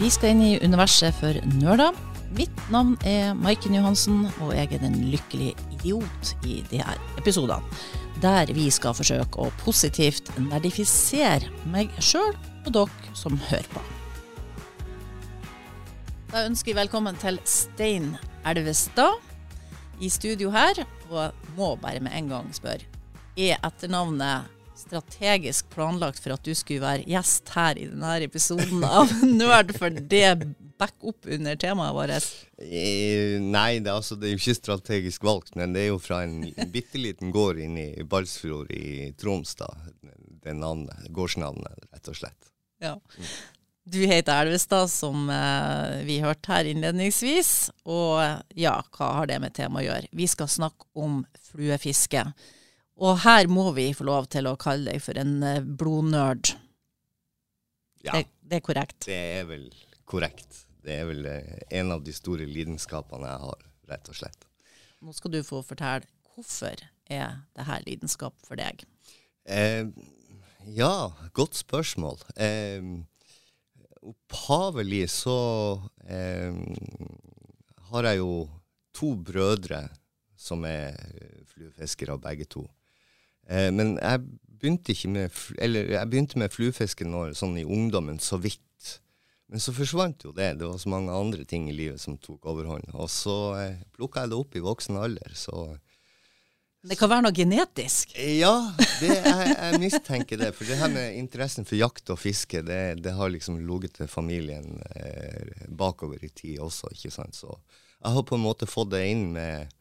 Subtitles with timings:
[0.00, 1.92] Vi skal inn i universet for nerder.
[2.32, 7.60] Mitt navn er Maiken Johansen, og jeg er den lykkelige idiot i de her episodene.
[8.22, 13.82] Der vi skal forsøke å positivt nerdifisere meg sjøl og dere som hører på.
[16.30, 18.14] Da ønsker vi velkommen til Stein
[18.48, 19.20] Elvestad
[20.00, 20.80] i studio her.
[21.10, 22.88] Og må bare med en gang spørre,
[23.36, 24.48] er etternavnet
[24.80, 29.92] strategisk planlagt for at du skulle være gjest her i denne episoden av Nerd, for
[29.94, 30.26] det
[30.80, 32.28] backer opp under temaet vårt?
[32.60, 36.22] Nei, det er, altså, det er jo ikke strategisk valgt, men det er jo fra
[36.24, 39.68] en bitte liten gård inne i Balsfjord i Troms, da.
[40.40, 42.52] Det navnet, gårdsnavnet, rett og slett.
[42.80, 42.96] Ja.
[43.90, 47.70] Du heter Elvestad, som eh, vi hørte her innledningsvis.
[47.90, 48.22] Og
[48.56, 50.10] ja, hva har det med temaet å gjøre?
[50.16, 52.24] Vi skal snakke om fluefiske.
[53.00, 56.52] Og her må vi få lov til å kalle deg for en eh, blodnerd.
[58.04, 58.98] Ja, Det, det er korrekt.
[59.06, 59.66] det er vel
[60.08, 60.66] korrekt.
[60.84, 64.46] Det er vel eh, en av de store lidenskapene jeg har, rett og slett.
[65.00, 68.84] Nå skal du få fortelle hvorfor er det her lidenskap for deg.
[69.48, 69.88] Eh,
[70.76, 72.20] ja, godt spørsmål.
[72.36, 72.84] Eh,
[74.00, 75.38] opphavelig så
[76.04, 76.52] eh,
[77.90, 78.34] har jeg jo
[78.96, 79.86] to brødre
[80.40, 80.96] som er
[81.50, 82.64] fluefiskere, begge to.
[83.50, 84.22] Eh, men jeg
[84.60, 88.60] begynte, med, jeg begynte med fluefiske når, sånn i ungdommen, så vidt.
[89.50, 90.52] Men så forsvant jo det.
[90.60, 92.92] Det var så mange andre ting i livet som tok overhånd.
[92.94, 95.34] Og så eh, plukka jeg det opp i voksen alder.
[95.34, 95.64] Så
[96.86, 98.14] Det kan være noe genetisk.
[98.14, 98.54] ja,
[99.00, 100.52] det, jeg, jeg mistenker det.
[100.54, 104.12] For det her med interessen for jakt og fiske, det, det har liksom ligget til
[104.12, 107.34] familien eh, bakover i tid også, ikke sant.
[107.42, 109.74] Så jeg har på en måte fått det inn med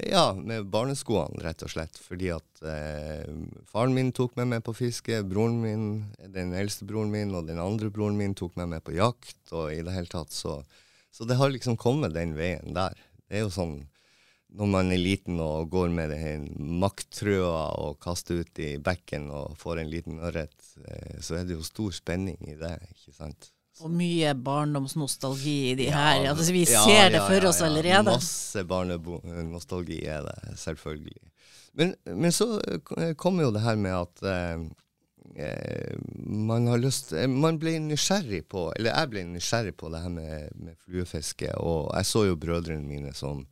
[0.00, 1.98] ja, med barneskoene, rett og slett.
[2.00, 3.28] Fordi at eh,
[3.68, 5.22] faren min tok med meg på fiske.
[5.28, 5.86] Broren min,
[6.34, 9.40] den eldste broren min og den andre broren min tok med meg på jakt.
[9.52, 10.62] Og i det hele tatt så
[11.12, 12.96] Så det har liksom kommet den veien der.
[13.28, 13.82] Det er jo sånn
[14.56, 16.46] når man er liten og går med den
[16.80, 21.56] makttrøa og kaster ut i bekken og får en liten ørret, eh, så er det
[21.56, 23.52] jo stor spenning i det, ikke sant?
[23.80, 26.28] Og mye barndomsnostalgi i de Ja, her.
[26.34, 27.70] Altså, vi ja, ser det for ja, oss ja.
[27.70, 28.04] allerede.
[28.12, 31.18] Masse barnenostalgi er det, selvfølgelig.
[31.80, 34.66] Men, men så eh, kommer jo det her med at eh,
[35.46, 40.02] eh, man har lyst eh, Man ble nysgjerrig på, eller jeg ble nysgjerrig på det
[40.04, 43.46] her med, med fluefiske, og jeg så jo brødrene mine som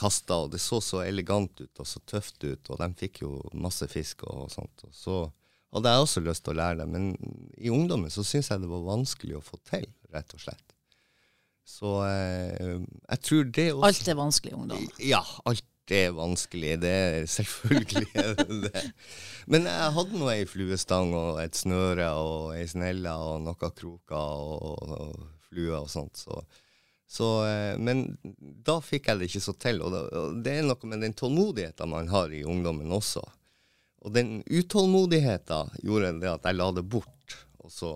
[0.00, 3.34] kasta, og det så så elegant ut og så tøft ut, og de fikk jo
[3.56, 4.84] masse fisk og sånt.
[4.86, 5.18] Og så
[5.74, 7.12] hadde jeg også lyst til å lære det, men
[7.58, 10.70] i ungdommen så syns jeg det var vanskelig å få til, rett og slett.
[11.70, 14.86] Så eh, jeg tror det også Alt er vanskelig, i ungdom.
[15.06, 16.76] Ja, alt er vanskelig.
[16.82, 18.82] Det er selvfølgelig det det.
[19.50, 24.16] Men jeg hadde nå ei fluestang og et snøre og ei snelle og noen kroker
[24.18, 26.18] og, og fluer og sånt.
[26.18, 26.42] Så,
[27.10, 28.08] så, eh, men
[28.40, 29.82] da fikk jeg det ikke så til.
[29.86, 33.22] Og det, og det er noe med den tålmodigheten man har i ungdommen også.
[34.00, 37.90] Og den utålmodigheten gjorde det at jeg la det bort, og så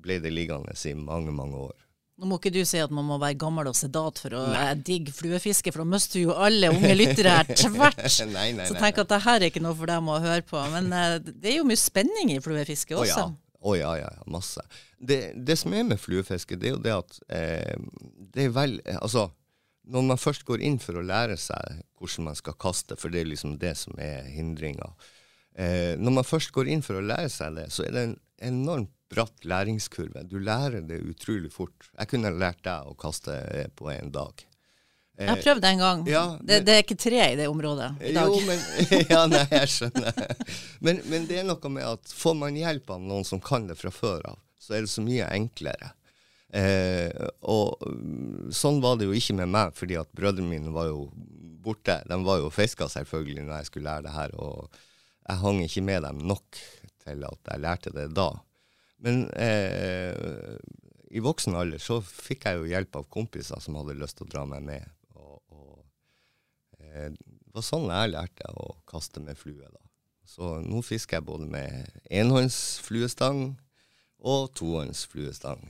[0.00, 1.76] ble det liggende i mange, mange år.
[2.20, 4.72] Nå må ikke du si at man må være gammel og sedat for å eh,
[4.76, 8.00] digge fluefiske, for da mister jo alle unge lyttere her tvert.
[8.28, 10.60] Nei, nei, Så tenk at det her er ikke noe for dem å høre på.
[10.74, 13.24] Men eh, det er jo mye spenning i fluefiske Å også.
[13.24, 13.30] ja.
[13.60, 14.62] Å ja, ja, ja, masse.
[14.96, 17.74] Det, det som er med fluefiske, det er jo det at eh,
[18.32, 19.26] det er vel Altså,
[19.90, 23.22] når man først går inn for å lære seg hvordan man skal kaste, for det
[23.22, 24.88] er liksom det som er hindringa
[25.54, 28.16] eh, Når man først går inn for å lære seg det, så er det en
[28.50, 30.22] enormt bratt læringskurve.
[30.30, 31.90] Du lærer det utrolig fort.
[31.98, 34.46] Jeg kunne lært deg å kaste eh, på en dag.
[35.20, 36.04] Jeg har prøvd en gang.
[36.08, 38.30] Ja, det, det er ikke tre i det området i dag.
[38.30, 38.62] Jo, men,
[39.12, 40.20] ja, nei, jeg skjønner.
[40.80, 43.76] Men, men det er noe med at får man hjelp av noen som kan det
[43.76, 45.92] fra før av, så er det så mye enklere.
[46.50, 47.10] Eh,
[47.46, 51.06] og mm, sånn var det jo ikke med meg, fordi at brødrene mine var jo
[51.62, 52.00] borte.
[52.08, 54.80] De var jo og fiska selvfølgelig når jeg skulle lære det her, og
[55.28, 56.62] jeg hang ikke med dem nok
[57.04, 58.30] til at jeg lærte det da.
[59.00, 60.56] Men eh,
[61.10, 64.32] i voksen alder så fikk jeg jo hjelp av kompiser som hadde lyst til å
[64.34, 64.90] dra meg med.
[65.16, 69.66] Og, og eh, det var sånn jeg lærte å kaste med flue.
[69.70, 69.82] da.
[70.28, 73.44] Så nå fisker jeg både med enhåndsfluestang
[74.20, 75.64] og tohåndsfluestang.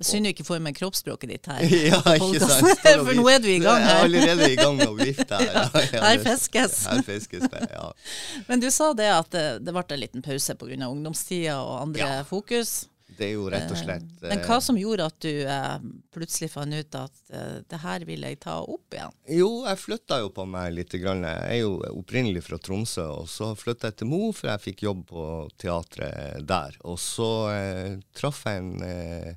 [0.00, 1.60] Synd du ikke får med kroppsspråket ditt her.
[1.90, 2.80] Ja, ikke sant?
[2.82, 5.46] For nå er du i gang Jeg er allerede i gang med å vifte her.
[5.52, 6.80] Ja, ja, Her fiskes.
[6.90, 7.90] Her fiskes det, ja.
[8.48, 10.80] Men du sa det at det, det ble en liten pause pga.
[10.88, 12.24] ungdomstida og andre Ja.
[12.26, 12.84] fokus.
[13.14, 15.74] Det er jo rett og slett Men eh, hva som gjorde at du eh,
[16.10, 19.14] plutselig fant ut at eh, det her vil jeg ta opp igjen?
[19.36, 20.96] Jo, jeg flytta jo på meg litt.
[20.98, 21.22] Grann.
[21.22, 24.82] Jeg er jo opprinnelig fra Tromsø, og så flytta jeg til Mo, for jeg fikk
[24.88, 25.26] jobb på
[25.62, 26.74] teatret der.
[26.90, 29.34] Og så eh, traff jeg en, eh,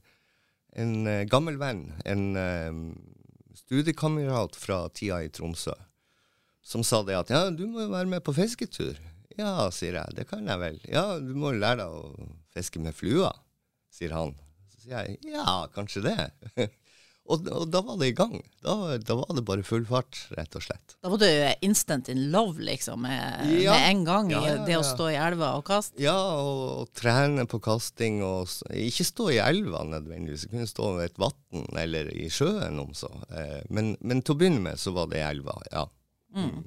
[0.78, 2.80] en eh, gammel venn, en eh,
[3.58, 5.76] studiekamerat fra tida i Tromsø,
[6.62, 9.00] som sa det at ja, du må jo være med på fisketur.
[9.38, 10.80] Ja, sier jeg, det kan jeg vel.
[10.90, 13.32] Ja, du må jo lære deg å fiske med flua,
[13.94, 14.34] sier han.
[14.74, 16.18] Så sier jeg ja, kanskje det.
[17.28, 18.36] og, og, da var det i gang.
[18.64, 20.96] Da, da, var det bare full fart, rett og slett.
[21.04, 21.28] Da var du
[21.66, 23.76] instant in love, liksom, med, ja.
[23.76, 26.00] med en gang, ja, ja, det å stå i elva og kaste?
[26.02, 28.22] Ja, og, og, trene på kasting.
[28.26, 32.96] Og ikke stå i elva nødvendigvis, kunne stå ved et vann eller i sjøen om
[32.98, 33.12] så.
[33.28, 35.88] Eh, men, men, til å begynne med så var det i elva, ja.
[36.38, 36.64] Mm.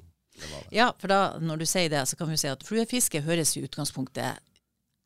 [0.73, 3.65] Ja, for da, når du sier det, så kan vi si at fluefiske høres i
[3.65, 4.41] utgangspunktet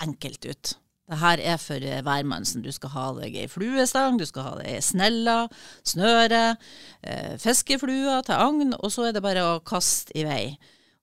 [0.03, 0.75] enkelt ut.
[1.05, 2.63] Det her er for eh, hvermannsen.
[2.65, 5.43] Du skal ha deg ei fluestang, du skal ha deg snella,
[5.85, 6.45] snøre,
[7.05, 10.55] eh, fiskeflua til agn, og så er det bare å kaste i vei.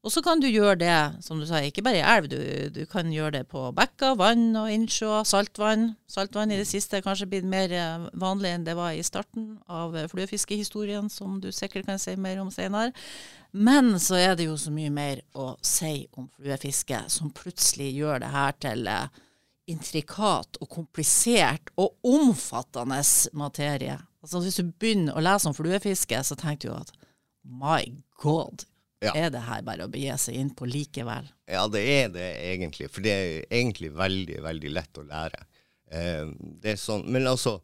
[0.03, 2.39] Og så kan du gjøre det, som du sa, ikke bare i elv, du,
[2.75, 5.93] du kan gjøre det på bekker, vann og innsjøer, saltvann.
[6.11, 9.61] Saltvann i det siste er kanskje blitt mer eh, vanlig enn det var i starten
[9.71, 12.91] av eh, fluefiskehistorien, som du sikkert kan si mer om senere.
[13.55, 18.25] Men så er det jo så mye mer å si om fluefiske, som plutselig gjør
[18.25, 19.23] det her til eh,
[19.71, 22.99] intrikat og komplisert og omfattende
[23.39, 23.99] materie.
[24.23, 26.93] Altså Hvis du begynner å lese om fluefiske, så tenker du at
[27.43, 27.85] my
[28.23, 28.67] god,
[29.03, 29.11] ja.
[29.19, 31.27] Er det her bare å begi seg inn på likevel?
[31.51, 32.87] Ja, det er det egentlig.
[32.93, 35.41] For det er egentlig veldig, veldig lett å lære.
[35.91, 36.29] Eh,
[36.63, 37.57] det er sånn, men altså,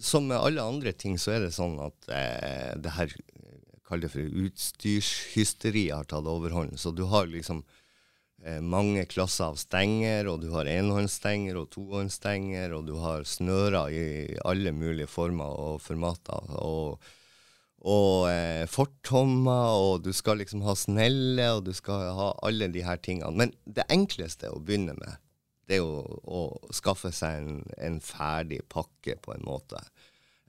[0.00, 3.16] som med alle andre ting, så er det sånn at eh, det her
[3.90, 6.76] Kall det for utstyrshysteri har tatt overhånd.
[6.78, 7.79] Så du har liksom eh,
[8.64, 14.04] mange klasser av stenger, og du har enhåndsstenger og tohåndsstenger, og du har snører i
[14.48, 16.54] alle mulige former og formater.
[16.56, 17.02] og
[17.80, 22.84] og eh, fortommer, og du skal liksom ha snelle, og du skal ha alle de
[22.84, 23.32] her tingene.
[23.32, 25.16] Men det enkleste å begynne med,
[25.64, 26.42] det er jo å
[26.74, 29.80] skaffe seg en, en ferdig pakke, på en måte.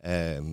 [0.03, 0.43] Eh,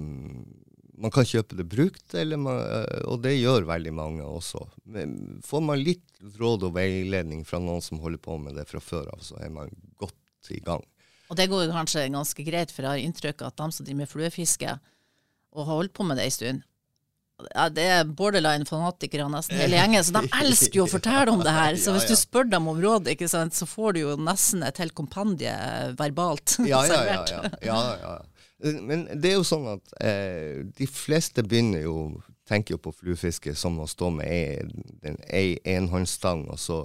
[0.99, 4.65] man kan kjøpe det brukt, man, eh, og det gjør veldig mange også.
[4.91, 6.07] Men får man litt
[6.39, 9.53] råd og veiledning fra noen som holder på med det fra før av, så er
[9.55, 10.83] man godt i gang.
[11.29, 14.01] Og det går kanskje ganske greit, for jeg har inntrykk av at de som driver
[14.03, 14.79] med fluefiske,
[15.55, 16.65] og har holdt på med det en stund,
[17.55, 21.55] ja, det er borderline-fanatikere nesten hele gjengen, så de elsker jo å fortelle om det
[21.55, 21.77] her.
[21.79, 24.81] Så hvis du spør dem om råd, ikke sant, så får du jo nesten et
[24.83, 25.55] helt kompendie
[26.01, 27.45] verbalt ja, ja, ja.
[27.69, 28.17] Ja, ja,
[28.59, 31.99] Men det er jo sånn at eh, de fleste begynner jo
[32.49, 34.73] tenker jo på fluefiske som å stå med
[35.29, 36.79] ei enhåndsstang, og så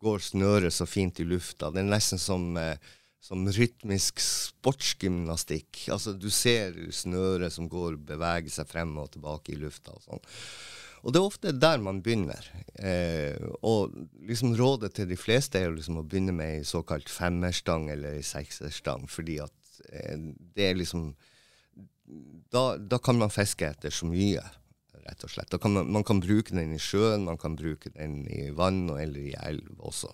[0.00, 1.68] går snøret så fint i lufta.
[1.68, 2.78] Det er nesten som eh,
[3.20, 5.84] som rytmisk sportsgymnastikk.
[5.92, 10.22] Altså, du ser snøret som går, beveger seg frem og tilbake i lufta og sånn.
[11.00, 12.44] Og det er ofte der man begynner.
[12.76, 13.92] Eh, og
[14.28, 18.18] liksom rådet til de fleste er jo liksom å begynne med ei såkalt femmerstang eller
[18.18, 19.54] ei sekserstang, fordi at
[20.54, 21.10] det er liksom
[22.50, 24.42] da, da, kan man fiske etter så mye,
[25.06, 25.54] rett og slett.
[25.62, 29.30] Kan man, man, kan bruke den i sjøen, man kan bruke den i vann eller
[29.30, 30.10] i elv også.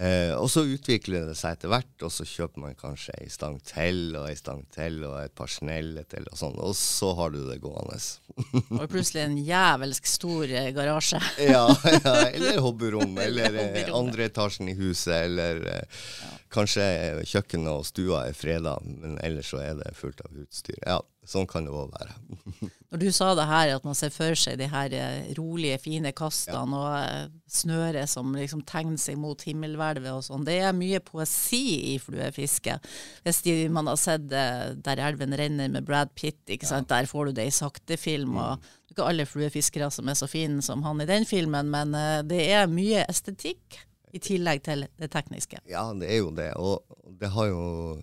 [0.00, 3.58] Eh, og så utvikler det seg etter hvert, og så kjøper man kanskje ei stang
[3.68, 7.34] til og ei stang til og et par sneller til, og sånn, og så har
[7.34, 7.98] du det gående.
[8.80, 11.20] og plutselig en jævelsk stor eh, garasje.
[11.54, 16.32] ja, ja, eller hobbyrom, eller eh, andre etasjen i huset, eller eh, ja.
[16.56, 16.88] kanskje
[17.28, 20.80] kjøkkenet og stua er freda, men ellers så er det fullt av utstyr.
[20.86, 22.14] Ja, sånn kan det òg være.
[22.92, 26.10] Når du sa det her, at man ser for seg de her eh, rolige, fine
[26.16, 26.80] kastene ja.
[26.80, 31.94] og eh, snøret som liksom tegner seg mot himmelhvelvet og sånn, det er mye poesi
[31.94, 32.76] i fluefiske.
[33.22, 36.42] Hvis de, man har sett eh, Der elven renner med Brad Pitt?
[36.50, 36.82] Ja.
[36.88, 38.34] der får du det i saktefilm.
[38.34, 38.42] Mm.
[38.42, 41.70] og Det er ikke alle fluefiskere som er så fine som han i den filmen,
[41.72, 41.94] men
[42.28, 43.80] det er mye estetikk
[44.12, 45.62] i tillegg til det tekniske.
[45.70, 46.50] Ja, det er jo det.
[46.60, 46.84] Og
[47.20, 47.62] det har jo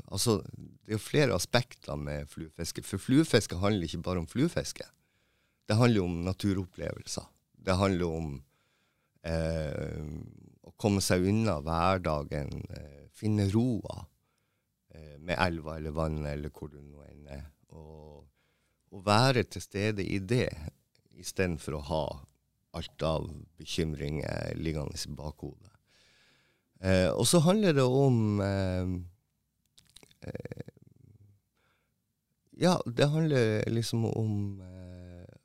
[0.10, 0.40] Altså,
[0.86, 2.84] det er jo flere aspekter med fluefiske.
[2.84, 4.88] For fluefiske handler ikke bare om fluefiske.
[5.70, 7.28] Det handler om naturopplevelser.
[7.66, 8.32] Det handler om
[9.24, 10.02] eh,
[10.66, 14.00] å komme seg unna hverdagen, eh, finne roa
[14.96, 17.46] eh, med elva eller vannet eller hvor du nå enn er.
[17.70, 18.26] Og,
[18.90, 20.50] og være til stede i det
[21.20, 22.04] istedenfor å ha
[22.80, 23.28] alt av
[23.60, 25.69] bekymringer liggende i bakhodet.
[26.80, 28.92] Eh, og så handler det om eh,
[30.30, 30.68] eh,
[32.60, 34.34] ja, det handler liksom om
[34.64, 35.36] eh,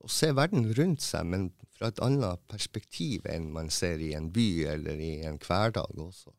[0.00, 4.28] å se verden rundt seg, men fra et annet perspektiv enn man ser i en
[4.32, 6.32] by eller i en hverdag også.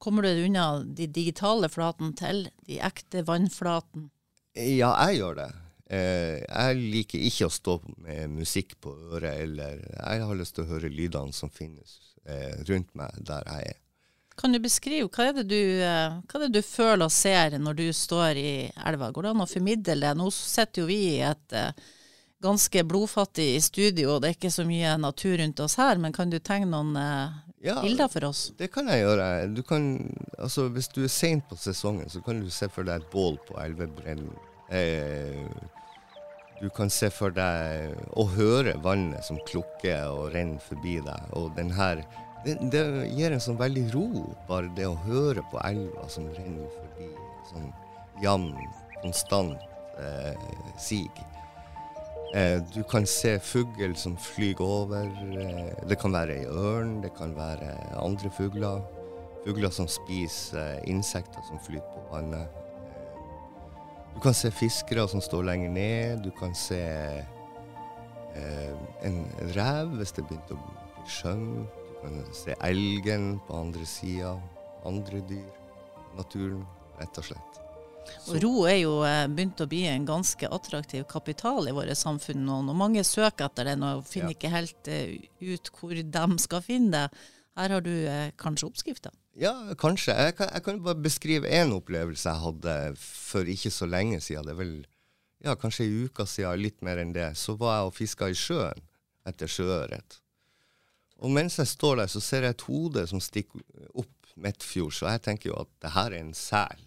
[0.00, 4.10] Kommer du unna de digitale flatene til de ekte vannflatene?
[4.54, 5.50] Ja, jeg gjør det.
[5.92, 10.64] Eh, jeg liker ikke å stå med musikk på øret, eller jeg har lyst til
[10.64, 13.80] å høre lydene som finnes eh, rundt meg der jeg er.
[14.34, 17.76] Kan du beskrive, hva er, du, eh, hva er det du føler og ser når
[17.78, 18.54] du står i
[18.86, 19.12] elva?
[19.14, 20.14] Går det an å formidle det?
[20.18, 21.70] Nå sitter jo vi i et uh,
[22.42, 26.34] ganske blodfattig studio, og det er ikke så mye natur rundt oss her, men kan
[26.34, 28.48] du tegne noen uh, ja, bilder for oss?
[28.58, 29.28] Det kan jeg gjøre.
[29.54, 29.86] Du kan,
[30.38, 33.38] altså, hvis du er seint på sesongen, så kan du se for deg et bål
[33.46, 34.34] på elvebrennen.
[34.74, 35.46] Eh,
[36.64, 41.26] du kan se for deg og høre vannet som klukker og renner forbi deg.
[41.36, 42.00] Og den her
[42.44, 44.08] det, det, gir en sånn veldig ro,
[44.48, 47.10] bare det å høre på elva som renner forbi.
[47.50, 47.68] Sånn
[48.24, 48.50] jevn,
[49.02, 49.60] konstant
[50.00, 50.48] eh,
[50.80, 51.04] sig.
[52.34, 55.08] Eh, du kan se fugl som flyr over.
[55.36, 58.84] Eh, det kan være ei ørn, det kan være andre fugler.
[59.44, 62.63] Fugler som spiser eh, insekter som flyter på vannet.
[64.14, 66.22] Du kan se fiskere som står lenger ned.
[66.24, 66.80] Du kan se
[68.34, 69.18] eh, en
[69.56, 71.48] rev hvis det begynte å bli skjønn.
[71.88, 74.36] Du kan se elgen på andre sida.
[74.86, 75.50] Andre dyr.
[76.14, 76.62] Naturen,
[77.00, 77.60] rett og slett.
[78.28, 82.44] Og ro er jo eh, begynt å bli en ganske attraktiv kapital i våre samfunn
[82.46, 82.60] nå.
[82.70, 84.38] Og mange søker etter den og finner ja.
[84.38, 87.26] ikke helt uh, ut hvor de skal finne det.
[87.58, 89.14] Her har du uh, kanskje oppskrifta?
[89.34, 90.14] Ja, kanskje.
[90.14, 94.46] Jeg kan, jeg kan bare beskrive én opplevelse jeg hadde for ikke så lenge siden.
[94.46, 94.74] Det er vel
[95.44, 97.32] ja, kanskje ei uke siden, litt mer enn det.
[97.38, 98.84] Så var jeg og fiska i sjøen
[99.26, 100.20] etter sjøørret.
[101.24, 103.62] Og mens jeg står der, så ser jeg et hode som stikker
[103.94, 106.80] opp midtfjords, og jeg tenker jo at det her er en sel.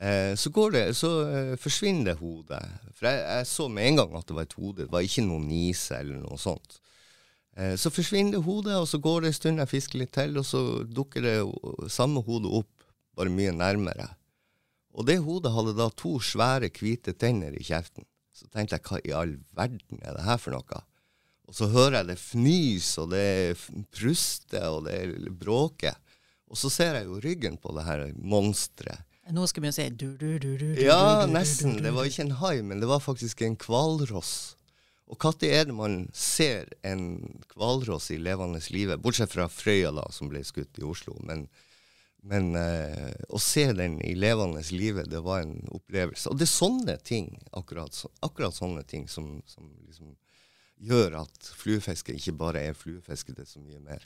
[0.00, 2.62] Eh, så det, så eh, forsvinner det hodet.
[2.94, 4.84] For jeg, jeg, så med en gang at det var et hode.
[4.84, 6.80] Det var ikke noen nise eller noe sånt.
[7.58, 10.46] Eh, så forsvinner hodet, og så går det en stund, jeg fisker litt til, og
[10.46, 11.36] så dukker det
[11.90, 12.70] samme hodet opp,
[13.18, 14.12] bare mye nærmere.
[14.94, 18.06] Og det hodet hadde da to svære, hvite tenner i kjeften.
[18.34, 20.84] Så tenkte jeg hva i all verden er det her for noe?
[21.48, 23.28] Og så hører jeg det fnys, og det
[23.94, 25.96] pruster, og det bråker.
[26.48, 29.04] Og så ser jeg jo ryggen på det her monsteret.
[29.34, 31.74] Nå skal vi jo si du, du, du, du, Ja, nesten.
[31.84, 34.54] Det var ikke en hai, men det var faktisk en hvalross.
[35.08, 37.16] Og når er det man ser en
[37.54, 41.16] hvalross i levende live, bortsett fra Frøya, da, som ble skutt i Oslo.
[41.24, 41.46] Men,
[42.28, 46.28] men eh, å se den i levende live, det var en opplevelse.
[46.28, 50.12] Og det er sånne ting, akkurat, akkurat sånne ting, som, som liksom
[50.78, 54.04] gjør at fluefiske ikke bare er fluefiske, det er så mye mer.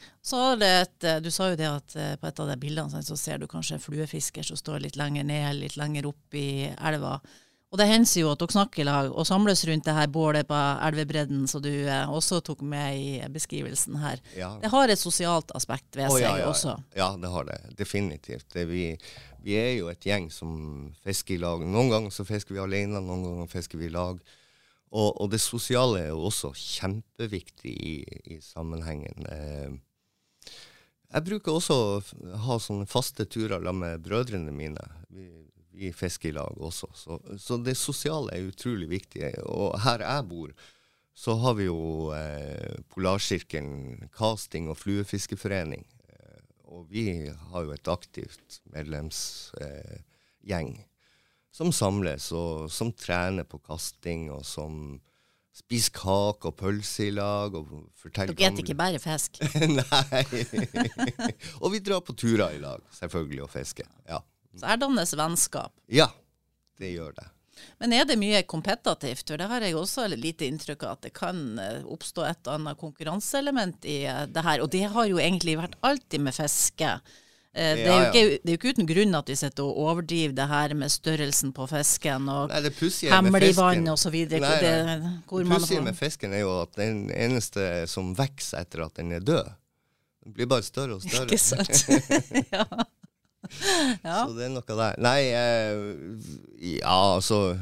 [0.00, 3.38] Et, eh, Du sa jo det at eh, på et av de bildene så ser
[3.38, 7.20] du kanskje en fluefisker som står litt lenger ned, litt lenger opp i elva.
[7.70, 10.48] Og det hender jo at dere snakker i lag og samles rundt det her bålet
[10.48, 10.58] på
[10.88, 14.18] elvebredden, som du eh, også tok med i beskrivelsen her.
[14.34, 14.50] Ja.
[14.58, 16.74] Det har et sosialt aspekt ved seg ja, ja, også.
[16.98, 17.60] Ja, det har det.
[17.78, 18.48] Definitivt.
[18.56, 18.88] Det vi,
[19.46, 21.62] vi, er jo et gjeng som fisker i lag.
[21.62, 24.18] Noen ganger så fisker vi alene, noen ganger fisker vi i lag.
[24.90, 27.94] Og, og, det sosiale er jo også kjempeviktig i,
[28.34, 29.30] i sammenhengen.
[29.30, 29.78] Eh,
[31.10, 34.82] jeg bruker også å ha sånne faste turer sammen med brødrene mine.
[35.14, 35.28] Vi,
[35.80, 36.90] i fiskelag også.
[36.94, 39.32] Så, så, det sosiale er utrolig viktig.
[39.48, 40.52] Og her jeg bor,
[41.16, 45.84] så har vi jo eh, Polarsirkelen casting- og fluefiskeforening.
[46.12, 50.86] Eh, og vi har jo et aktivt medlemsgjeng eh,
[51.50, 55.00] som samles, og som trener på kasting, og som
[55.60, 57.54] spiser kake og pølse i lag.
[57.58, 59.40] og forteller Dere spiser ikke bare fisk?
[59.80, 60.22] Nei.
[61.62, 63.88] og vi drar på turer i lag, selvfølgelig, og fisker.
[64.08, 64.22] Ja.
[64.58, 65.74] Så her dannes vennskap.
[65.86, 66.08] Ja,
[66.80, 67.28] det gjør det.
[67.80, 69.24] Men er det mye kompetativt?
[69.28, 72.78] For det har jeg også lite inntrykk av at det kan eh, oppstå et annet
[72.80, 74.62] konkurranseelement i eh, det her.
[74.64, 76.94] Og det har jo egentlig vært alltid med fiske.
[77.52, 79.80] Eh, det er, jo ikke, det er jo ikke uten grunn at vi sitter og
[79.86, 82.52] overdriver det her med størrelsen på fisken og
[83.10, 84.18] hemmelig vann osv.
[84.30, 84.76] Det, det
[85.26, 89.50] pussige med fisken er jo at den eneste som vokser etter at den er død,
[90.24, 91.26] den blir bare større og større.
[91.26, 91.88] Ikke sant?
[92.54, 92.66] ja.
[94.06, 94.24] ja.
[94.26, 94.98] Så det er noe der.
[95.00, 97.56] Nei, eh, ja, altså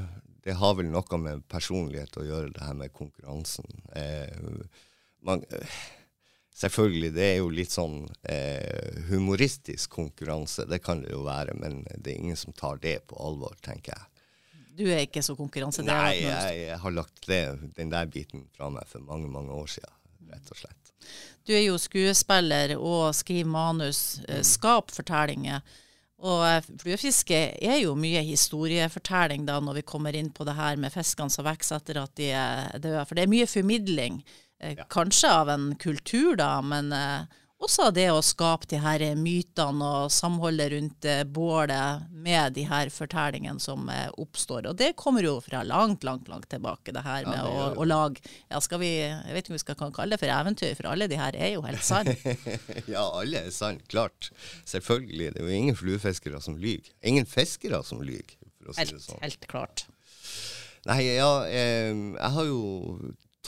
[0.45, 3.69] Det har vel noe med personlighet å gjøre, det her med konkurransen.
[3.97, 4.33] Eh,
[5.27, 5.43] man,
[6.59, 10.67] selvfølgelig, det er jo litt sånn eh, humoristisk konkurranse.
[10.71, 13.95] Det kan det jo være, men det er ingen som tar det på alvor, tenker
[13.95, 14.25] jeg.
[14.79, 16.05] Du er ikke så konkurransedrevet?
[16.07, 17.43] Nei, jeg, jeg, har lagt det,
[17.77, 19.95] den der biten fra meg for mange, mange år siden,
[20.31, 20.78] rett og slett.
[21.49, 24.47] Du er jo skuespiller og skriver manus, eh, mm.
[24.47, 25.63] skap fortellinger.
[26.19, 30.77] Og eh, fluefiske er jo mye historiefortelling da når vi kommer inn på det her
[30.77, 33.07] med fiskene som vokser etter at de er døde.
[33.07, 34.21] For det er mye formidling.
[34.61, 34.89] Eh, ja.
[34.93, 36.93] Kanskje av en kultur, da, men
[37.59, 42.91] også det å skape de her mytene og samholdet rundt eh, bålet med de her
[42.95, 44.69] fortellingene som eh, oppstår.
[44.71, 47.89] Og det kommer jo fra langt, langt langt tilbake, det her med det å, å
[47.89, 50.75] lage ja, skal vi, Jeg vet ikke om vi skal kan kalle det for eventyr,
[50.79, 52.15] for alle de her er jo helt sanne.
[52.95, 53.85] ja, alle er sant.
[53.91, 54.31] Klart.
[54.69, 55.33] Selvfølgelig.
[55.35, 56.93] Det er jo ingen fluefiskere som lyver.
[57.07, 59.23] Ingen fiskere som lyver, for å si det Helt, sånn.
[59.25, 59.87] helt klart.
[60.89, 62.61] Nei, ja, eh, jeg har jo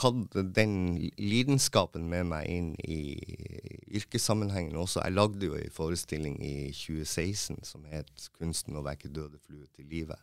[0.01, 0.75] tatt den
[1.21, 3.01] lidenskapen med meg inn i
[4.01, 5.03] yrkessammenhengen også.
[5.05, 9.87] Jeg lagde jo en forestilling i 2016 som het 'Kunsten å vekke døde fluer til
[9.87, 10.21] livet',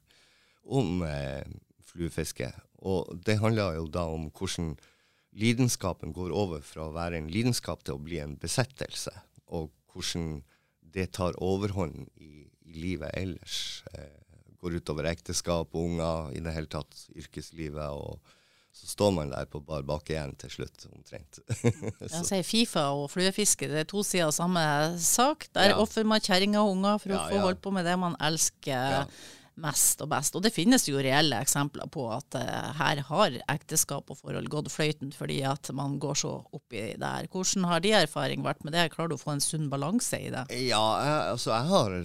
[0.66, 1.46] om eh,
[1.84, 2.52] fluefiske.
[2.80, 4.78] Og det handla jo da om hvordan
[5.34, 9.14] lidenskapen går over fra å være en lidenskap til å bli en besettelse,
[9.48, 10.44] og hvordan
[10.82, 13.84] det tar overhånd i, i livet ellers.
[13.94, 14.18] Eh,
[14.58, 17.90] går utover ekteskap, unger, i det hele tatt yrkeslivet.
[17.92, 18.20] og
[18.78, 21.40] så står man der på bar bakke igjen til slutt, omtrent.
[22.14, 24.62] Jeg sier Fifa og fluefiske, det er to sider av samme
[25.02, 25.48] sak.
[25.58, 25.80] Der Ja.
[25.82, 27.42] ofrer man kjerringer og unger for å få ja.
[27.48, 29.02] holdt på med det man elsker Ja.
[29.62, 30.36] Mest og best.
[30.38, 34.72] Og det finnes jo reelle eksempler på at uh, her har ekteskap og forhold gått
[34.74, 37.30] fløyten fordi at man går så opp i det her.
[37.34, 38.90] Hvordan har de erfaring vært med det?
[38.94, 40.46] Klarer du å få en sunn balanse i det?
[40.70, 41.98] Ja, jeg, altså jeg har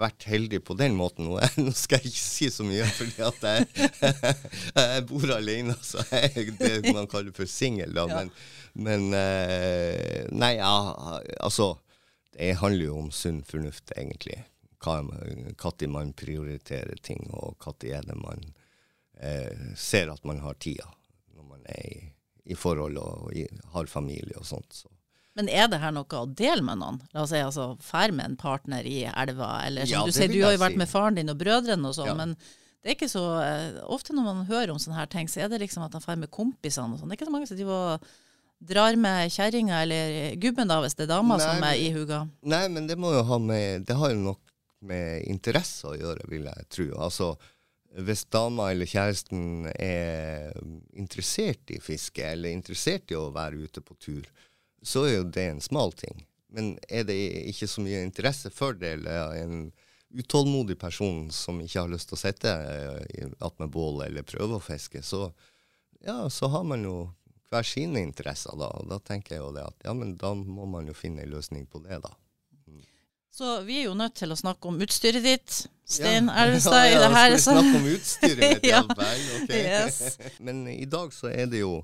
[0.00, 1.28] vært heldig på den måten.
[1.28, 3.90] Nå, nå skal jeg ikke si så mye, fordi at jeg,
[4.78, 7.94] jeg bor alene, så jeg er det man kaller for singel.
[7.94, 8.24] da, Ja.
[8.24, 8.34] Men,
[8.74, 10.72] men uh, Nei, ja,
[11.38, 11.76] altså
[12.34, 14.40] Det handler jo om sunn fornuft, egentlig.
[14.84, 18.44] Når man prioriterer ting, og når det man
[19.20, 20.88] eh, ser at man har tida.
[21.34, 22.02] Når man er i,
[22.52, 24.72] i forhold og i, har familie og sånt.
[24.82, 24.90] Så.
[25.34, 27.00] Men er det her noe å dele med noen?
[27.14, 30.30] La oss si altså fær med en partner i elva, eller som Ja, du sier,
[30.30, 30.82] du har jo vært si.
[30.84, 32.14] med faren din og brødrene og sånn, Ja.
[32.14, 32.36] men
[32.84, 35.48] det er ikke så eh, Ofte når man hører om sånne her ting, så er
[35.48, 37.08] det liksom at han fær med kompisene og sånn.
[37.10, 37.98] Det er ikke så mange som driver
[38.64, 42.22] drar med kjerringa, eller gubben da, hvis det er dama som er i huga.
[42.46, 44.43] Nei, men det må jo ha med Det har jo nok
[44.86, 46.88] med interesse å gjøre, vil jeg tro.
[47.06, 47.34] Altså,
[48.04, 50.52] hvis dama eller kjæresten er
[50.98, 54.28] interessert i fiske, eller interessert i å være ute på tur,
[54.84, 56.24] så er jo det en smal ting.
[56.54, 57.18] Men er det
[57.50, 59.68] ikke så mye interesse for det, eller en
[60.14, 64.62] utålmodig person som ikke har lyst til å sitte eh, attmed bålet eller prøve å
[64.62, 65.26] fiske, så,
[66.04, 66.98] ja, så har man jo
[67.50, 68.70] hver sine interesser da.
[68.78, 71.34] Og da tenker jeg jo det at ja, men da må man jo finne en
[71.34, 72.12] løsning på det, da.
[73.34, 76.34] Så vi er jo nødt til å snakke om utstyret ditt, Stein Ja.
[76.44, 77.32] Elvestad, i Ja, det her.
[77.34, 77.50] Så.
[77.50, 78.66] snakke om utstyret mitt?
[78.70, 78.84] Ja.
[78.86, 78.94] ja.
[78.94, 79.56] vel.
[79.58, 80.18] Yes.
[80.46, 81.80] Men i dag så er det jo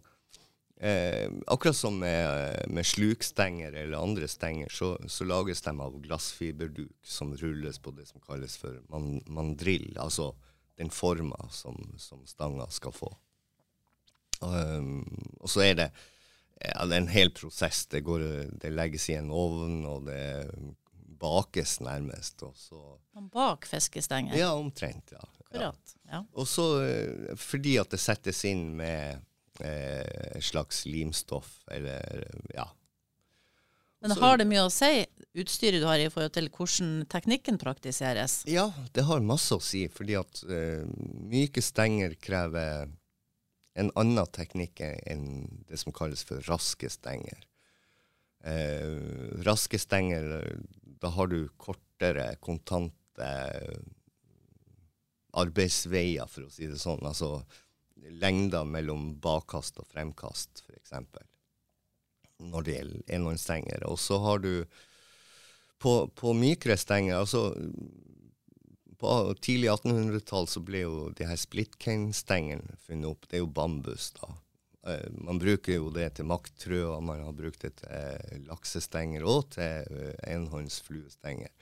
[0.78, 6.94] eh, Akkurat som med, med slukstenger eller andre stenger, så, så lages de av glassfiberduk
[7.02, 10.30] som rulles på det som kalles for man, mandrill, altså
[10.78, 13.10] den forma som, som stanga skal få.
[14.40, 15.02] Um,
[15.42, 15.88] og så er det,
[16.62, 17.82] ja, det er en hel prosess.
[17.90, 18.22] Det, går,
[18.62, 20.22] det legges i en ovn, og det
[21.20, 22.42] bakes nærmest.
[22.46, 22.80] Og så
[23.33, 24.37] Bak fiskestenger.
[24.38, 25.12] Ja, omtrent.
[25.12, 25.20] ja.
[25.20, 25.46] ja.
[25.46, 25.96] Akkurat.
[26.11, 26.24] Ja.
[26.33, 29.20] Og så eh, fordi at det settes inn med
[29.61, 32.68] eh, slags limstoff, eller ja.
[34.00, 35.04] Men har det mye å si,
[35.37, 38.38] utstyret du har i forhold til hvordan teknikken praktiseres?
[38.48, 40.87] Ja, det har masse å si, fordi at eh,
[41.28, 42.88] myke stenger krever
[43.78, 45.26] en annen teknikk enn
[45.68, 47.44] det som kalles for raske stenger.
[48.40, 48.88] Eh,
[49.44, 50.48] raske stenger,
[51.00, 53.30] da har du kortere, kontante
[55.30, 57.02] arbeidsveier, for å si det sånn.
[57.06, 57.40] Altså
[58.20, 60.94] lengder mellom bakkast og fremkast, f.eks.
[62.40, 63.90] Når det gjelder enhåndsstengere.
[63.90, 64.52] Og så har du
[65.80, 67.54] på, på mykere stenger altså
[69.00, 73.28] På tidlig 1800-tall så ble jo de her splitcane-stengene funnet opp.
[73.28, 74.28] Det er jo bambus, da.
[74.86, 79.26] Eh, man bruker jo det til makttrø, og man har brukt det til eh, laksestenger
[79.28, 81.52] og til eh, enhåndsfluestenger.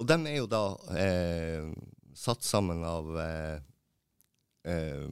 [0.00, 0.64] Og de er jo da
[0.96, 1.70] eh,
[2.16, 3.56] satt sammen av eh,
[4.68, 5.08] eh,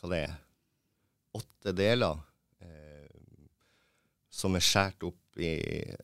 [0.00, 0.34] hva det er,
[1.38, 2.24] åtte deler
[4.38, 5.50] som er skåret opp i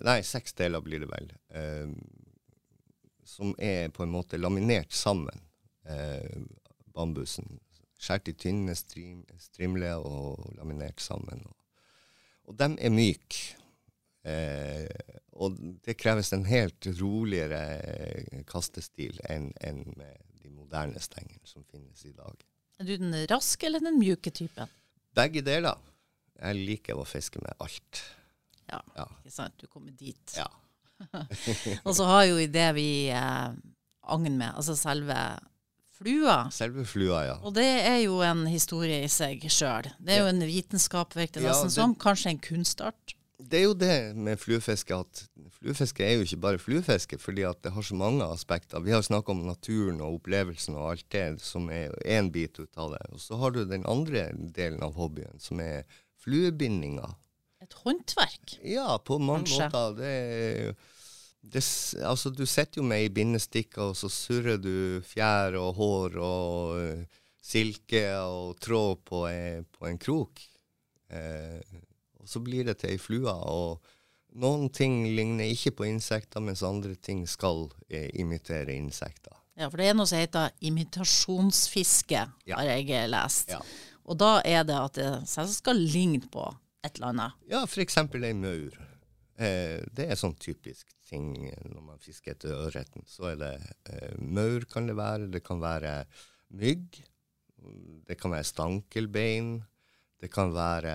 [0.02, 1.28] Nei, seks deler blir det vel.
[3.22, 5.38] Som er på en måte laminert sammen,
[6.90, 7.46] bambusen.
[8.05, 11.40] Skåret i tynne strim, strimler og laminert sammen.
[12.45, 13.55] Og, de er myke.
[14.25, 14.88] Eh,
[15.40, 21.64] og det kreves en helt roligere eh, kastestil enn enn med de moderne stengene som
[21.69, 22.45] finnes i dag.
[22.81, 24.69] Er du den raske eller den mjuke typen?
[25.17, 25.81] Begge deler.
[26.40, 28.03] Jeg liker å fiske med alt.
[28.71, 29.05] Ja, Ja.
[29.23, 29.57] ikke sant.
[29.61, 30.37] Du kommer dit.
[30.37, 30.49] ja.
[31.87, 33.51] Og så har jo i det vi eh,
[34.14, 35.17] agn med, altså selve
[35.98, 36.50] flua.
[36.52, 37.35] Selve flua, ja.
[37.42, 39.90] Og det er jo en historie i seg sjøl.
[40.00, 41.94] Det er jo en vitenskap, virker Ja, det- som.
[41.94, 43.14] Kanskje en kunstart.
[43.44, 45.24] det er jo det med fluefiske at
[45.61, 48.80] fluefiske er jo ikke bare fluefiske, fordi at det har så mange aspekter.
[48.80, 52.70] Vi har snakka om naturen og opplevelsen og alt det som er én bit ut
[52.76, 53.02] av det.
[53.12, 55.83] Og så har du den andre delen av hobbyen, som er
[56.24, 57.14] fluebindinga.
[57.62, 58.59] Et håndverk?
[58.64, 59.70] Ja, på mange Kanskje.
[59.70, 59.96] måter.
[59.96, 60.76] Det,
[61.44, 61.61] det,
[62.02, 66.78] altså, du sitter jo med i bindestikker, og så surrer du fjær og hår og
[66.80, 70.40] uh, silke og tråd på, en- på en krok.
[71.12, 71.61] Eh,
[72.18, 73.28] og så blir det til ei flue.
[73.30, 73.83] Og
[74.40, 79.37] noen ting ligner ikke på insekter, mens andre ting skal eh, imitere insekter.
[79.54, 82.57] Ja, for det er noe som heter imitasjonsfiske, Ja.
[82.57, 83.52] har jeg eh, lest.
[83.52, 83.61] Ja.
[84.04, 86.48] Og da er det at det skal ligne på
[86.85, 87.33] et eller annet.
[87.48, 87.96] Ja, f.eks.
[87.98, 88.74] ei maur.
[89.35, 93.03] Eh, det er sånn typisk ting eh, når man fisker etter ørreten.
[93.09, 93.53] Så er det
[93.90, 96.05] eh, maur kan det være, det kan være
[96.55, 97.01] mygg,
[98.07, 99.57] det kan være stankelbein,
[100.23, 100.94] det kan være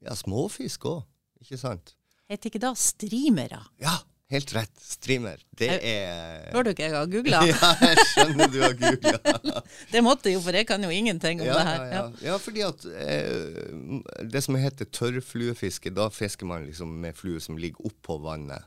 [0.00, 1.02] ja, småfisk òg,
[1.42, 1.94] ikke sant?
[2.30, 3.58] Heter ikke da streamere?
[3.82, 3.98] Ja,
[4.30, 4.72] helt rett.
[4.90, 5.40] Streamer.
[5.58, 7.40] Det er Hør du ikke jeg har googla?
[7.50, 9.62] Ja, jeg skjønner du har googla.
[9.92, 11.84] Det måtte jo, for jeg kan jo ingenting om Ja, det her.
[11.84, 12.10] ja, ja.
[12.30, 17.58] ja, fordi at eh, det som heter tørrfluefiske, da fisker man liksom med flue som
[17.60, 18.66] ligger oppå vannet.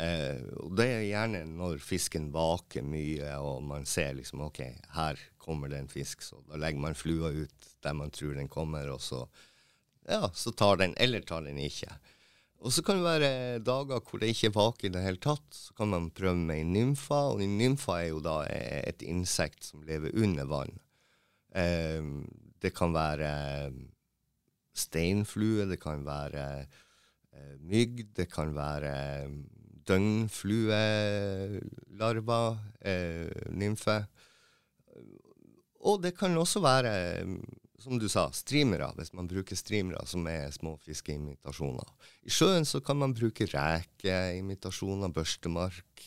[0.00, 4.62] Eh, og det er gjerne når fisken vaker mye, og man ser liksom OK,
[4.96, 8.48] her kommer det en fisk, så da legger man flua ut der man tror den
[8.50, 9.24] kommer, og så
[10.08, 11.90] ja, så tar den, eller tar den ikke.
[12.62, 15.48] Og så kan det være dager hvor det ikke er vake i det hele tatt.
[15.50, 19.64] Så kan man prøve med en nymfa, og en nymfa er jo da et insekt
[19.66, 20.78] som lever under vann.
[21.58, 22.02] Eh,
[22.62, 23.30] det kan være
[24.78, 29.26] steinflue, det kan være eh, mygg, det kan være
[29.88, 34.06] døgnfluelarver, eh, nymfe.
[35.82, 37.24] Og det kan også være,
[37.82, 41.88] som du sa, streamere, hvis man bruker streamere, som er små fiskeimitasjoner.
[42.26, 46.06] I sjøen så kan man bruke rekeimitasjoner, børstemark,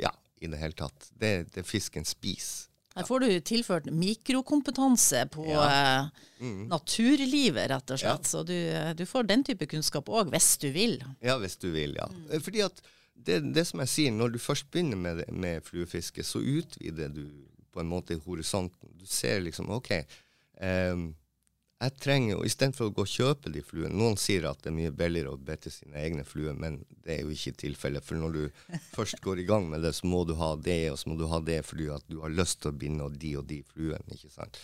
[0.00, 1.10] ja, i det hele tatt.
[1.20, 2.66] Det, det fisken spiser.
[2.96, 6.08] Her får du tilført mikrokompetanse på Ja.
[6.40, 6.64] mm.
[6.72, 8.16] naturlivet, rett og Ja.
[8.16, 8.26] slett.
[8.26, 8.56] Så du,
[8.98, 10.96] du får den type kunnskap òg, hvis du vil.
[11.22, 12.08] Ja, hvis du vil, ja.
[12.10, 12.40] Mm.
[12.42, 12.82] Fordi at
[13.14, 17.28] det, det som jeg sier, når du først begynner med, med fluefiske, så utvider du
[17.70, 18.90] på en måte horisonten.
[18.98, 19.92] Du ser liksom OK,
[20.66, 21.10] ehm,
[21.80, 24.76] jeg trenger jo Istedenfor å gå og kjøpe de fluene Noen sier at det er
[24.76, 28.04] mye billigere å bette sine egne fluer, men det er jo ikke tilfellet.
[28.04, 28.42] For når du
[28.96, 31.24] først går i gang med det, så må du ha det, og så må du
[31.30, 34.04] ha det fordi at du har lyst til å binde de og de fluene.
[34.12, 34.60] ikke sant?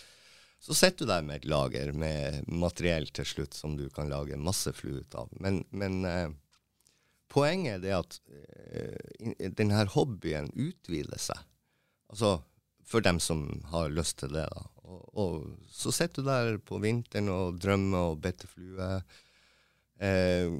[0.61, 4.37] Så sitter du der med et lager med materiell til slutt som du kan lage
[4.41, 5.33] masse flue ut av.
[5.41, 6.29] Men, men eh,
[7.33, 11.41] poenget er det at eh, denne hobbyen utvider seg.
[12.13, 12.37] Altså
[12.87, 14.45] for dem som har lyst til det.
[14.53, 14.65] da.
[14.87, 18.91] Og, og så sitter du der på vinteren og drømmer og better flue.
[19.99, 20.53] Eh,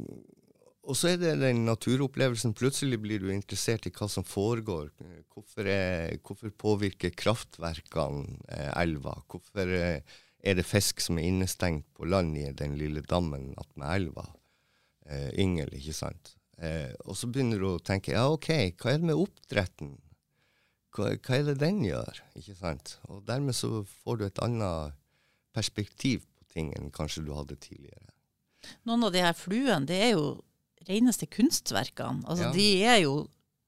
[0.88, 2.56] og så er det den naturopplevelsen.
[2.56, 4.94] Plutselig blir du interessert i hva som foregår.
[5.34, 9.18] Hvorfor, er, hvorfor påvirker kraftverkene eh, elva?
[9.28, 13.88] Hvorfor eh, er det fisk som er innestengt på land i den lille dammen attmed
[13.98, 14.30] elva?
[15.08, 16.38] Eh, yngel, ikke sant?
[16.58, 19.98] Eh, og så begynner du å tenke ja, OK, hva er det med oppdretten?
[20.98, 22.20] Hva, hva er det den gjør?
[22.40, 22.96] Ikke sant?
[23.12, 24.96] Og dermed så får du et annet
[25.54, 28.10] perspektiv på ting enn kanskje du hadde tidligere.
[28.90, 30.28] Noen av de her fluene, det er jo
[30.88, 32.26] reneste kunstverkene.
[32.26, 32.54] Altså, Ja.
[32.56, 33.16] De er jo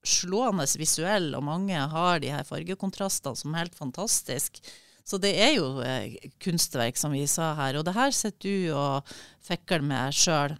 [0.06, 4.58] slående visuelle, og mange har de her fargekontrastene som er helt fantastisk.
[5.04, 7.78] Så det er jo eh, kunstverk, som vi sa her.
[7.78, 9.14] Og det her sitter du og
[9.44, 10.56] fikler med sjøl.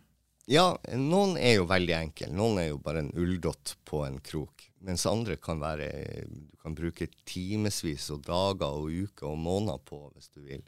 [0.50, 2.30] Ja, noen er jo veldig enkle.
[2.34, 4.69] Noen er jo bare en ulldott på en krok.
[4.80, 5.88] Mens andre kan være
[6.30, 10.62] Du kan bruke timevis og dager og uker og måneder på hvis du vil.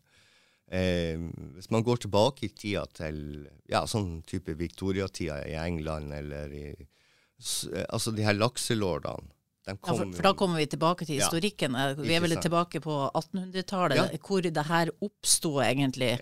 [0.73, 1.21] Eh,
[1.57, 6.67] hvis man går tilbake i tida til ja, sånn type Victoria-tida i England eller i
[6.73, 9.29] eh, Altså de her lakselordene.
[9.67, 11.77] De Ja, for, for da kommer vi tilbake til historikken.
[11.79, 12.43] Ja, Vi er vel sant.
[12.49, 14.19] tilbake på 1800-tallet, Ja.
[14.19, 16.17] hvor det her oppsto egentlig.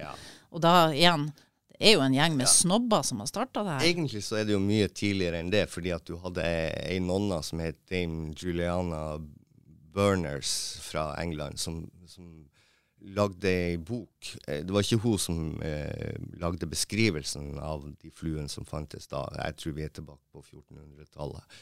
[0.52, 1.30] Og da igjen,
[1.80, 3.86] det er jo en gjeng med snobber som har starta det her.
[3.88, 7.38] Egentlig så er det jo mye tidligere enn det, fordi at du hadde ei nonna
[7.46, 9.16] som het Dame Juliana
[9.94, 10.52] Berners
[10.84, 12.28] fra England, som, som
[13.00, 14.34] lagde ei bok.
[14.46, 19.24] Eh, Det var ikke hun som eh, lagde beskrivelsen av de fluene som fantes da.
[19.46, 21.58] Jeg tror vi er tilbake på 1400-tallet.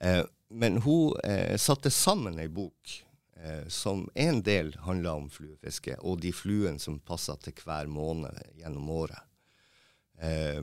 [0.00, 2.96] Eh, men hun eh, satte sammen ei bok
[3.36, 8.40] eh, som en del handla om fluefiske, og de fluene som passa til hver måned
[8.56, 9.20] gjennom året.
[10.20, 10.62] Eh,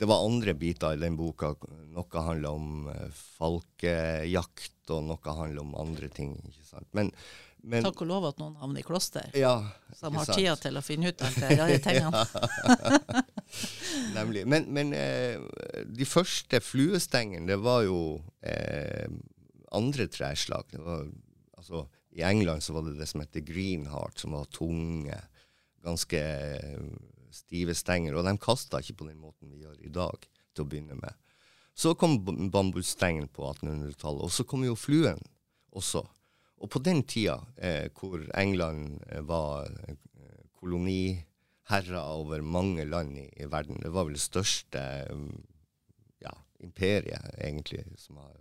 [0.00, 1.52] det var andre biter i den boka.
[1.92, 6.38] Noe handla om eh, falkejakt, og noe handla om andre ting.
[6.48, 6.88] ikke sant?
[6.96, 7.12] Men,
[7.60, 9.52] men Takk og lov at noen havner i kloster, ja,
[9.96, 10.38] som har sant?
[10.40, 12.24] tida til å finne ut alt det rare tingene.
[14.16, 14.46] Nemlig.
[14.48, 15.44] Men, men eh,
[15.84, 18.00] de første fluestengene, det var jo
[18.40, 19.12] eh,
[19.76, 20.72] andre treslag.
[20.72, 21.04] Det var,
[21.60, 21.84] altså,
[22.16, 25.20] I England så var det det som heter greenheart, som var tunge,
[25.84, 26.88] ganske eh,
[27.34, 28.16] stive stenger.
[28.16, 31.16] Og de kasta ikke på den måten vi gjør i dag, til å begynne med.
[31.74, 32.18] Så kom
[32.52, 35.20] bambusstengen på 1800-tallet, og så kom jo fluen
[35.76, 36.02] også.
[36.60, 39.96] Og på den tida, eh, hvor England eh, var eh,
[40.60, 44.82] koloniherrer over mange land i, i, verden, det var vel det største
[46.20, 48.34] ja, imperiet, egentlig, som har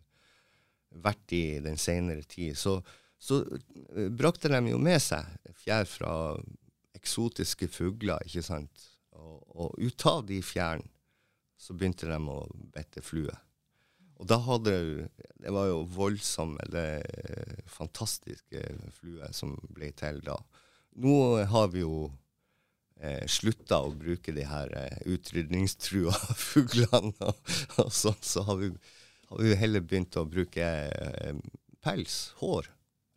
[0.90, 2.80] vært i den senere tid, så,
[3.22, 6.14] så uh, brakte de jo med seg fjær fra
[6.98, 8.88] eksotiske fugler, ikke sant.
[9.20, 10.88] Og, og ut av de fjærene
[11.60, 12.40] så begynte de å
[12.74, 13.34] bette flue.
[14.20, 14.74] Og da hadde
[15.40, 17.04] Det var jo voldsomme, det,
[17.72, 18.64] fantastiske
[18.96, 20.36] fluer som ble til da.
[21.00, 21.14] Nå
[21.52, 22.10] har vi jo
[23.00, 26.16] eh, slutta å bruke de her eh, utrydningstrua
[26.50, 28.74] fuglene, og, og sånn, så har vi
[29.30, 31.36] har vi heller begynt å bruke eh,
[31.86, 32.66] pels, hår,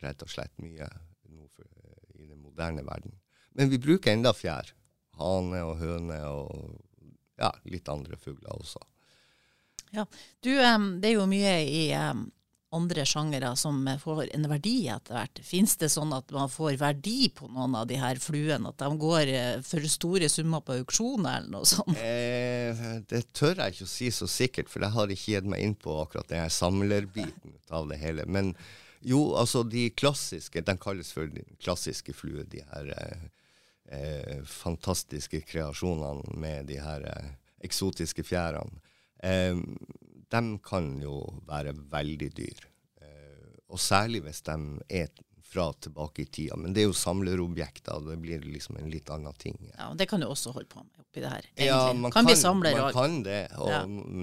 [0.04, 1.62] rett og slett mye eh,
[2.20, 3.14] i den moderne verden.
[3.58, 4.72] Men vi bruker enda fjær.
[5.20, 6.78] Hane og høne og
[7.38, 8.80] ja, litt andre fugler også.
[9.92, 10.06] Ja,
[10.40, 11.82] du, Det er jo mye i
[12.72, 15.40] andre sjangere som får en verdi etter hvert.
[15.44, 18.72] Fins det sånn at man får verdi på noen av de her fluene?
[18.72, 21.98] At de går eh, for store summer på auksjoner eller noe sånt?
[22.00, 25.66] Eh, det tør jeg ikke å si så sikkert, for jeg har ikke gitt meg
[25.66, 28.24] inn på akkurat den samlerbiten av det hele.
[28.24, 28.54] Men
[29.04, 32.88] jo, altså de klassiske, de kalles for de klassiske fluer, de her
[33.92, 37.32] eh, fantastiske kreasjonene med de her eh,
[37.64, 38.80] eksotiske fjærene.
[39.22, 39.58] Eh,
[40.32, 42.64] de kan jo være veldig dyr.
[43.02, 44.56] Eh, og særlig hvis de
[44.88, 45.12] er
[45.52, 46.56] fra tilbake i tida.
[46.56, 49.58] Men det er jo samlerobjekter, og det blir liksom en litt annen ting.
[49.74, 51.44] Ja, og Det kan du også holde på med oppi det her.
[51.44, 51.66] Egentlig.
[51.66, 53.82] Ja, man kan, kan bli samler Man kan det, og ja.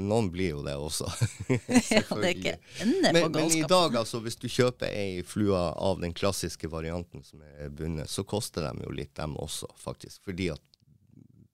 [0.10, 1.06] noen blir jo det også.
[1.94, 3.38] ja, det er ikke ende på galskapen.
[3.38, 7.70] men i dag, altså, hvis du kjøper ei flue av den klassiske varianten som er
[7.70, 10.24] bundet, så koster de jo litt, dem også, faktisk.
[10.26, 10.66] Fordi at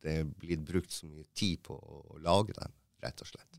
[0.05, 2.71] det er blitt brukt så mye tid på å lage dem,
[3.03, 3.54] rett og slett.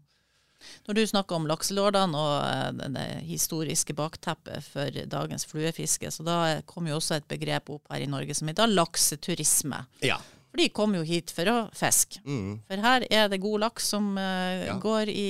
[0.86, 6.38] Når du snakker om lakselordene og eh, det historiske bakteppet for dagens fluefiske, så da
[6.68, 9.82] kom jo også et begrep opp her i Norge som heter lakseturisme.
[10.06, 10.20] Ja.
[10.50, 12.22] For de kom jo hit for å fiske.
[12.24, 12.62] Mm.
[12.68, 14.78] For her er det god laks som uh, ja.
[14.80, 15.28] går i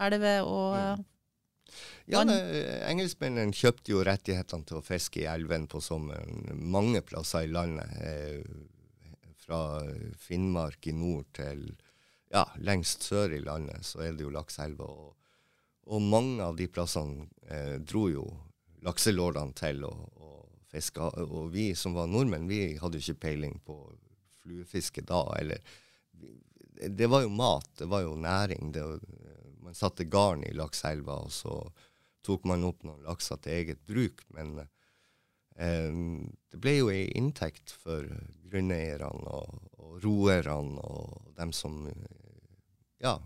[0.00, 1.04] elver og mm.
[2.06, 7.50] Ja, Engelskmennene kjøpte jo rettighetene til å fiske i elven på sommeren mange plasser i
[7.50, 7.90] landet.
[7.98, 9.82] Eh, fra
[10.18, 11.66] Finnmark i nord til
[12.32, 14.90] ja, lengst sør i landet så er det jo lakseelver.
[14.90, 15.14] Og,
[15.86, 18.26] og, mange av de plassene eh, dro jo
[18.86, 21.10] lakselordene til og, og fiske.
[21.24, 23.78] Og vi som var nordmenn, vi hadde jo ikke peiling på
[24.42, 25.22] fluefiske da.
[25.40, 25.62] Eller
[26.96, 28.72] Det var jo mat, det var jo næring.
[28.72, 28.84] Det,
[29.62, 31.60] man satte garn i lakseelva, og så
[32.26, 34.22] tok man opp noen lakser til eget bruk.
[34.34, 34.58] Men
[35.56, 38.04] det ble jo ei inntekt for
[38.50, 41.78] grunneierne og, og roerne og dem som
[43.00, 43.16] ja,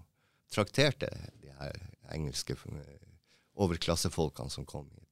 [0.54, 1.10] trakterte
[1.42, 1.80] de her
[2.14, 2.56] engelske
[3.60, 5.10] overklassefolkene som kom hit.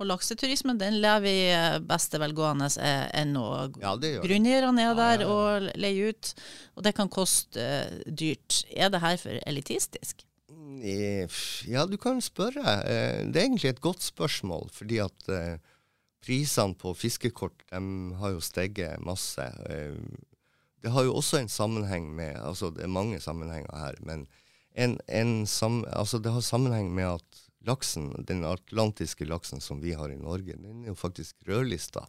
[0.00, 3.44] Og lakseturismen den lever i eh, beste velgående eh, ennå.
[3.82, 3.94] Ja,
[4.24, 6.32] Grunneierne er der ja, ja, og leier ut,
[6.76, 8.62] og det kan koste uh, dyrt.
[8.72, 10.24] Er det her for elitistisk?
[11.68, 12.80] Ja, du kan spørre.
[13.28, 15.60] Det er egentlig et godt spørsmål, fordi at uh,
[16.22, 17.82] prisene på fiskekort de
[18.20, 19.46] har jo steget masse.
[19.66, 19.98] Uh,
[20.82, 24.26] det har jo også en sammenheng med altså Det er mange sammenhenger her, men
[24.74, 29.92] en, en sam, altså det har sammenheng med at laksen, den atlantiske laksen som vi
[29.94, 32.06] har i Norge, den er jo faktisk rødlista.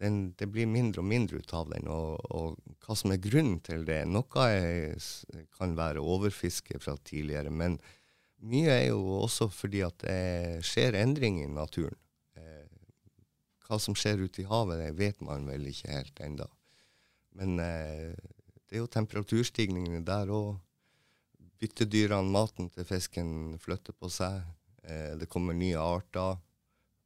[0.00, 1.88] Den, det blir mindre og mindre ut av den.
[1.88, 4.96] Og, og, hva som er grunnen til det Noe er,
[5.56, 7.78] kan være overfiske fra tidligere, men
[8.46, 11.96] mye er jo også fordi at det skjer endringer i naturen.
[13.66, 16.46] Hva som skjer ute i havet, det vet man vel ikke helt ennå.
[17.36, 18.14] Men eh,
[18.66, 20.56] det er jo temperaturstigningene der òg.
[21.56, 23.30] Byttedyrene, maten til fisken,
[23.62, 24.42] flytter på seg.
[24.84, 26.36] Eh, det kommer nye arter.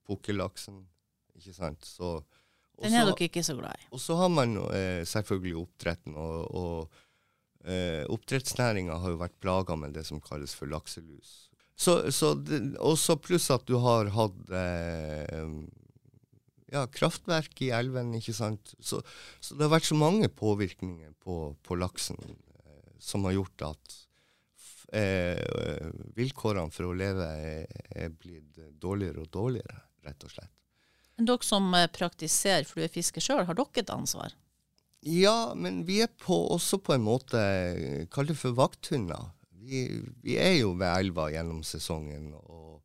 [0.09, 0.83] Pukkellaksen,
[1.38, 1.87] ikke sant.
[1.87, 2.18] Så,
[2.81, 3.90] Den er dere ikke så glad i.
[3.94, 6.16] Og så har man eh, selvfølgelig oppdretten.
[6.18, 11.51] Og, og eh, oppdrettsnæringa har jo vært plaga med det som kalles for lakselus.
[11.81, 12.35] Så, så
[12.77, 15.46] også pluss at du har hatt eh,
[16.72, 18.74] ja, kraftverk i elven, ikke sant.
[18.78, 19.00] Så,
[19.40, 23.96] så, det har vært så mange påvirkninger på, på laksen eh, som har gjort at
[24.96, 30.54] eh, vilkårene for å leve er, er, blitt dårligere og dårligere, rett og slett.
[31.18, 34.37] Men dere som eh, praktiserer fluefiske sjøl, har dere et ansvar?
[35.00, 37.40] Ja, men vi er på, også på en måte
[38.12, 39.30] Kall det for vakthunder.
[39.56, 42.80] Vi vi, vi, er jo ved elva gjennom sesongen og,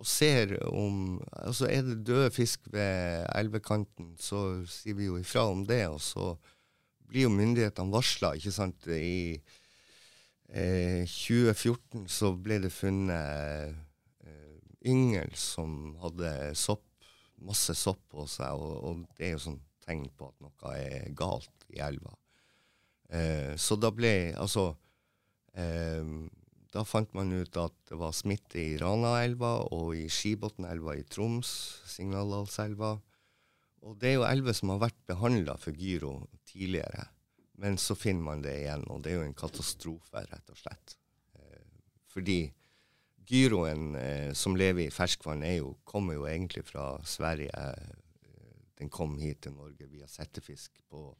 [0.00, 5.46] og, ser om Altså, er det døde fisk ved elvekanten, så sier vi jo ifra
[5.50, 5.84] om det.
[5.92, 6.32] Og så
[7.10, 8.88] blir jo myndighetene varsla, ikke sant.
[8.88, 9.36] I
[10.48, 13.76] eh, 2014 så ble det funnet
[14.24, 14.58] eh,
[14.88, 16.86] yngel som hadde sopp,
[17.40, 21.08] masse sopp på seg, og, og det er jo sånn tegn på at noe er
[21.16, 22.12] galt i elva.
[23.10, 24.68] Eh, så da ble Altså
[25.58, 26.04] eh,
[26.70, 31.50] Da fant man ut at det var smitte i Ranaelva og i Skibotnelva i Troms,
[31.90, 32.92] Signaldalselva.
[33.88, 36.12] Og det er jo elver som har vært behandla for gyro
[36.46, 37.08] tidligere.
[37.60, 40.94] Men så finner man det igjen, og det er jo en katastrofe, rett og slett.
[41.36, 41.64] Eh,
[42.12, 42.38] fordi
[43.30, 47.50] gyroen eh, som lever i ferskvann, jo, kommer jo egentlig fra Sverige.
[47.50, 48.38] Eh,
[48.80, 51.10] den kom hit til Norge via settefisk på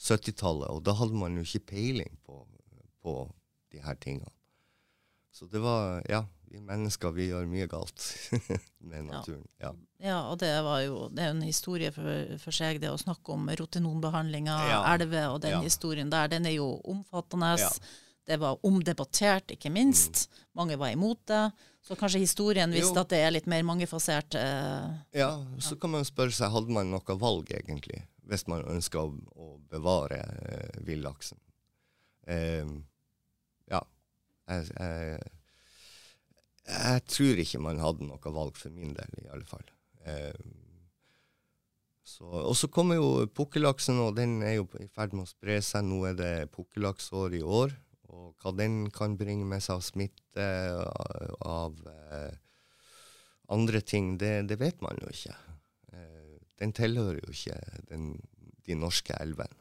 [0.00, 2.44] 70-tallet, og da hadde man jo ikke peiling på,
[3.02, 3.16] på
[3.72, 4.30] de her tingene.
[5.40, 8.04] Så det var Ja, vi mennesker vi gjør mye galt
[8.90, 9.46] med naturen.
[9.62, 9.72] Ja.
[10.04, 10.18] ja.
[10.28, 13.48] og det var jo det er en historie for, for seg, det å snakke om
[13.48, 14.82] rotenonbehandling av ja.
[14.92, 15.64] elver og den ja.
[15.64, 16.28] historien der.
[16.28, 17.54] Den er jo omfattende.
[17.62, 17.72] Ja.
[18.28, 20.28] Det var omdebattert, ikke minst.
[20.28, 20.44] Mm.
[20.60, 21.42] Mange var imot det.
[21.82, 24.36] Så kanskje historien visste at det er litt mer mangefasert.
[24.36, 28.04] Eh, ja, så kan man spørre seg, hadde man noe valg, egentlig?
[28.30, 31.40] hvis man ønsker å, å bevare eh, villaksen.
[32.30, 32.78] Eh, ja.
[34.50, 35.20] Jeg,
[36.66, 39.68] jeg, tror ikke man hadde noe valg for min del, i alle fall.
[40.08, 40.34] Eh,
[42.26, 45.86] og så kommer jo pukkellaksen, og den er jo i ferd med å spre seg.
[45.86, 47.76] Nå er det pukkellaksår i år.
[48.10, 50.48] Og hva den kan bringe med seg av smitte,
[50.82, 52.34] av, av eh,
[53.54, 55.36] andre ting, det, det, vet man jo ikke
[56.60, 57.56] den tilhører jo ikke
[57.88, 58.12] den,
[58.66, 59.56] de norske elvene.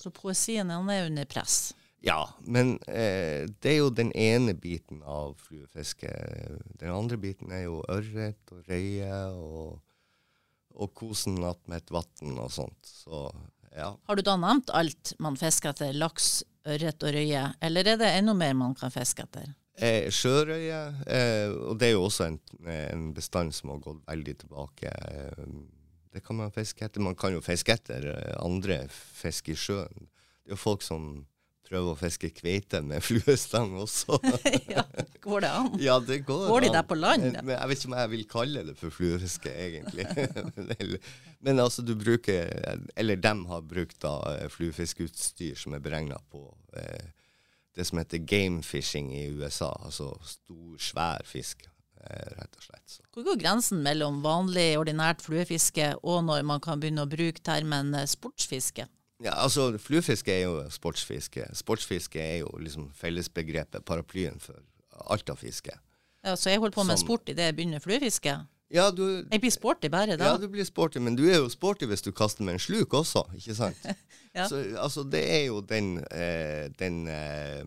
[0.00, 1.74] Så poesien er under press?
[2.02, 6.10] Ja, men eh, det er jo den ene biten av fluefiske.
[6.80, 9.78] Den andre biten er jo ørret og røye og,
[10.74, 12.90] og kosen attmed et vann og sånt.
[12.90, 13.28] Så
[13.70, 13.92] ja.
[13.94, 15.94] Har du da nevnt alt man fisker etter?
[15.94, 17.46] Laks, ørret og røye?
[17.62, 19.52] Eller er det enda mer man kan fiske etter?
[19.78, 24.34] Eh, sjørøye, eh, og det er jo også en, en, bestand som har gått veldig
[24.42, 24.90] tilbake.
[24.90, 25.46] Eh,
[26.12, 27.00] det kan man fiske etter.
[27.00, 30.10] Man kan jo fiske etter eh, andre fisk i sjøen.
[30.42, 31.22] Det er jo folk som
[31.66, 34.18] prøver å fiske kveite med fluestang også.
[34.74, 34.84] ja,
[35.24, 35.70] går det an?
[35.82, 37.28] Ja, det går, går de der på land?
[37.40, 40.06] Men jeg vet ikke om jeg vil kalle det for fluefiske, egentlig.
[41.44, 42.52] Men altså, du bruker
[42.94, 46.44] Eller dem har brukt da eh, fluefiskeutstyr som er beregna på
[46.78, 47.10] eh,
[47.74, 49.72] det som heter gamefishing i USA.
[49.86, 51.64] Altså stor, svær fisk.
[52.02, 52.84] Eh, rett og slett.
[52.90, 53.04] Så.
[53.14, 57.94] Hvor går grensen mellom vanlig, ordinært fluefiske og når man kan begynne å bruke termen
[57.94, 58.88] eh, sportsfiske?
[59.22, 61.46] Ja, altså Fluefiske er jo sportsfiske.
[61.54, 64.58] Sportsfiske er jo liksom fellesbegrepet, paraplyen for
[65.10, 65.74] alt av fiske.
[66.24, 68.34] Ja, Så jeg holder på med Som, sport idet jeg begynner fluefiske?
[68.72, 70.32] Ja, du, jeg blir sporty bare da?
[70.32, 72.94] Ja, du blir sporty, men du er jo sporty hvis du kaster med en sluk
[72.94, 73.86] også, ikke sant?
[74.36, 74.48] ja.
[74.48, 77.66] Så altså, det er jo den, eh, den eh,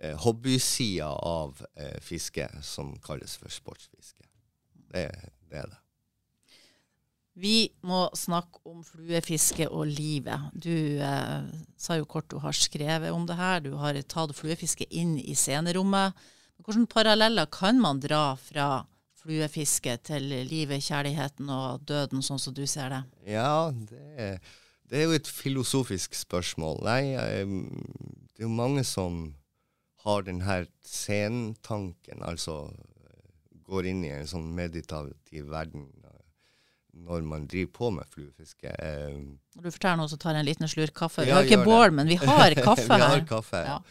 [0.00, 4.22] eh, hobbysida av eh, fiske som kalles for sportsfiske.
[4.94, 5.08] Det,
[5.50, 5.81] det, er det.
[7.32, 10.50] Vi må snakke om fluefiske og livet.
[10.52, 11.48] Du eh,
[11.80, 13.62] sa jo kort du har skrevet om det her.
[13.64, 16.12] Du har tatt fluefiske inn i scenerommet.
[16.62, 18.84] Hvilke paralleller kan man dra fra
[19.22, 23.02] fluefiske til livet, kjærligheten og døden, sånn som du ser det?
[23.32, 24.42] Ja, det,
[24.90, 26.82] det er jo et filosofisk spørsmål.
[26.84, 27.46] Nei, eh,
[28.28, 29.24] det er jo mange som
[30.04, 32.66] har denne scenetanken, altså
[33.72, 35.86] går inn i en sånn meditativ verden
[36.92, 38.68] når man driver på med fluefiske.
[38.68, 39.18] Eh,
[39.56, 41.24] når du forteller noe, så tar jeg en liten slurk kaffe.
[41.26, 43.04] Vi har ikke bål, men vi har kaffe her.
[43.06, 43.82] vi har kaffe, ja.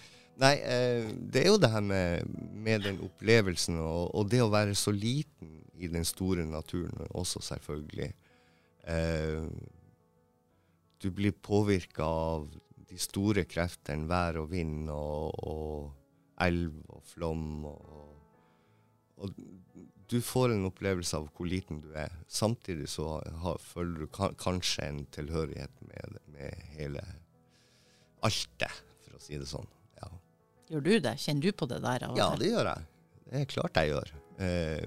[0.42, 2.30] Nei, eh, det er jo det her med,
[2.66, 7.44] med den opplevelsen og, og, det å være så liten i den store naturen også,
[7.46, 8.10] selvfølgelig.
[8.90, 9.44] Eh,
[11.02, 12.48] du blir påvirka av
[12.90, 17.66] de store kreftene, vær og vind og, og elv og flom.
[17.70, 18.12] Og,
[19.22, 19.42] og,
[20.12, 22.12] du får en opplevelse av hvor liten du er.
[22.28, 27.04] Samtidig så har, føler du kan, kanskje en tilhørighet med, med hele
[28.28, 29.70] altet, for å si det sånn.
[30.02, 30.12] Ja.
[30.74, 31.16] Gjør du det?
[31.24, 32.08] Kjenner du på det der?
[32.20, 32.90] ja, det gjør jeg.
[33.32, 34.14] Det er klart jeg gjør.
[34.44, 34.86] Eh,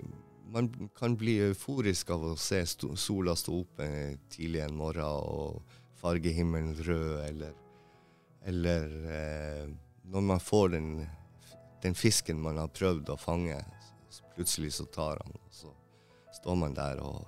[0.55, 3.89] man kan bli euforisk av å se sola stå oppe
[4.31, 7.57] tidlig en morgen og farge himmelen rød, eller,
[8.45, 9.69] eller eh,
[10.13, 10.91] når man får den
[11.85, 13.59] den fisken man har prøvd å fange,
[14.37, 15.73] plutselig så tar han, og så
[16.41, 17.23] står man der og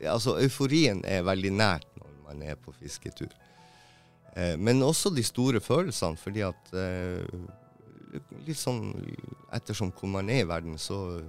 [0.00, 3.32] Altså, euforien er veldig nært når man er på fisketur.
[4.36, 7.26] Eh, men også de store følelsene, fordi at eh,
[8.46, 8.94] litt sånn
[9.52, 11.20] ettersom hvor man er i verden, så,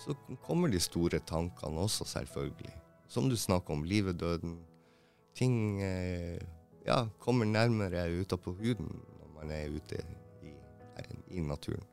[0.00, 0.16] så
[0.46, 2.72] kommer de store tankene også, selvfølgelig.
[3.12, 4.56] Som du snakker om, livet, døden.
[5.36, 6.40] Ting eh,
[6.86, 8.88] ja, kommer nærmere utapå huden
[9.20, 10.00] når man er ute
[10.42, 10.52] i,
[11.36, 11.84] i, naturen.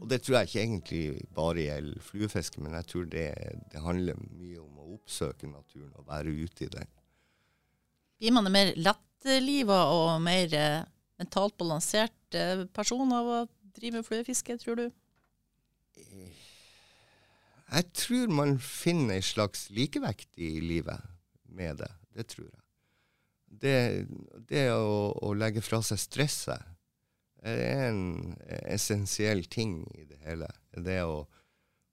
[0.00, 1.02] Og det tror jeg ikke egentlig
[1.36, 3.26] bare gjelder fluefiske, men jeg tror det,
[3.72, 6.88] det handler mye om å oppsøke naturen og være ute i den.
[8.22, 10.84] Blir man en mer lettliva og mer eh,
[11.20, 13.38] mentalt balansert eh, person av å
[13.76, 14.86] drive med fluefiske, tror du?
[17.72, 21.00] Jeg tror man finner en slags likevekt i livet
[21.48, 21.88] med det.
[22.12, 22.58] Det tror jeg.
[23.62, 23.76] Det,
[24.48, 26.71] det å, å, legge fra seg stresset
[27.42, 28.02] er en
[28.70, 30.48] essensiell ting i det hele.
[30.72, 31.22] Det å,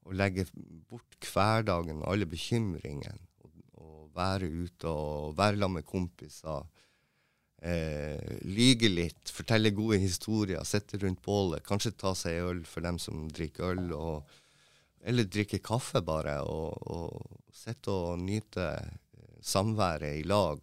[0.05, 0.45] å legge
[0.89, 3.25] bort hverdagen, alle bekymringene,
[3.79, 6.65] og, være ute og være sammen med kompiser
[7.61, 12.99] eh, lyge litt, fortelle gode historier, sitte rundt bålet, kanskje ta seg øl for dem
[13.01, 14.33] som drikker øl, og,
[15.07, 18.71] eller drikke kaffe bare, og, og sitte og nyte
[19.45, 20.59] samværet i lag.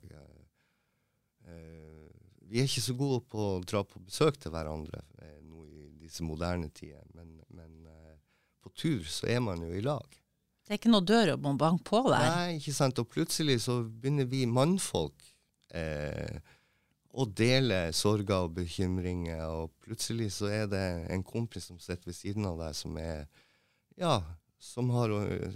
[2.46, 5.66] Eh, vi er ikke så gode på å dra på besøk til hverandre eh, nå
[5.66, 8.18] i disse moderne tider, men, men eh,
[8.62, 10.06] på tur så er man jo i lag.
[10.66, 12.26] Det er ikke noe dør å banke på der?
[12.26, 12.98] Nei, ikke sant.
[12.98, 15.28] Og plutselig så begynner vi mannfolk
[15.70, 16.40] eh,
[17.16, 19.44] å dele sorger og bekymringer.
[19.46, 20.82] Og plutselig så er det
[21.14, 23.28] en kompis som sitter ved siden av deg, som er
[23.96, 24.18] ja,
[24.58, 25.54] som har uh,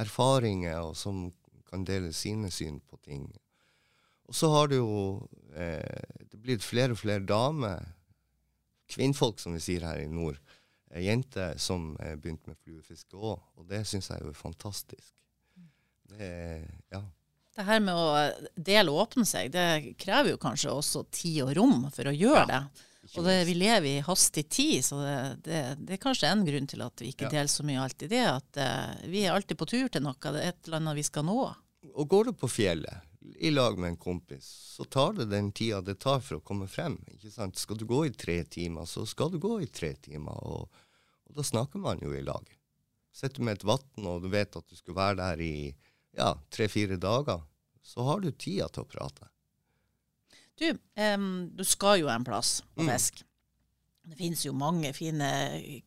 [0.00, 1.26] erfaringer, og som
[1.68, 3.26] kan dele sine syn på ting.
[4.28, 4.92] Og så har du jo
[5.58, 7.84] uh, det blitt flere og flere damer,
[8.88, 10.38] kvinnfolk som vi sier her i nord,
[10.94, 13.38] uh, jenter som begynte med fluefiske òg.
[13.58, 15.12] Og det syns jeg er jo fantastisk.
[16.08, 16.32] Det,
[16.94, 17.02] ja.
[17.58, 18.10] Det her med å
[18.54, 22.44] dele og åpne seg, det krever jo kanskje også tid og rom for å gjøre
[22.46, 22.84] ja, det.
[23.16, 26.68] Og det, vi lever i hastig tid, så det, det, det, er kanskje en grunn
[26.68, 27.32] til at vi ikke ja.
[27.38, 28.12] deler så mye alltid.
[28.12, 30.98] Det at uh, vi er alltid på tur til noe, det er et eller annet
[30.98, 31.38] vi skal nå.
[31.94, 34.44] Og går du på fjellet i lag med en kompis,
[34.76, 36.98] så tar det den tida det tar for å komme frem.
[37.12, 37.58] ikke sant?
[37.58, 40.38] Skal du gå i tre timer, så skal du gå i tre timer.
[40.46, 40.84] Og,
[41.28, 42.46] og da snakker man jo i lag.
[43.14, 45.54] Sitter med et vann, og du vet at du skal være der i
[46.18, 47.42] ja, tre-fire dager,
[47.82, 49.30] så har du tida til å prate.
[50.58, 50.70] Du,
[51.14, 52.90] um, du skal jo en plass på mm.
[54.08, 55.28] Det finnes jo mange fine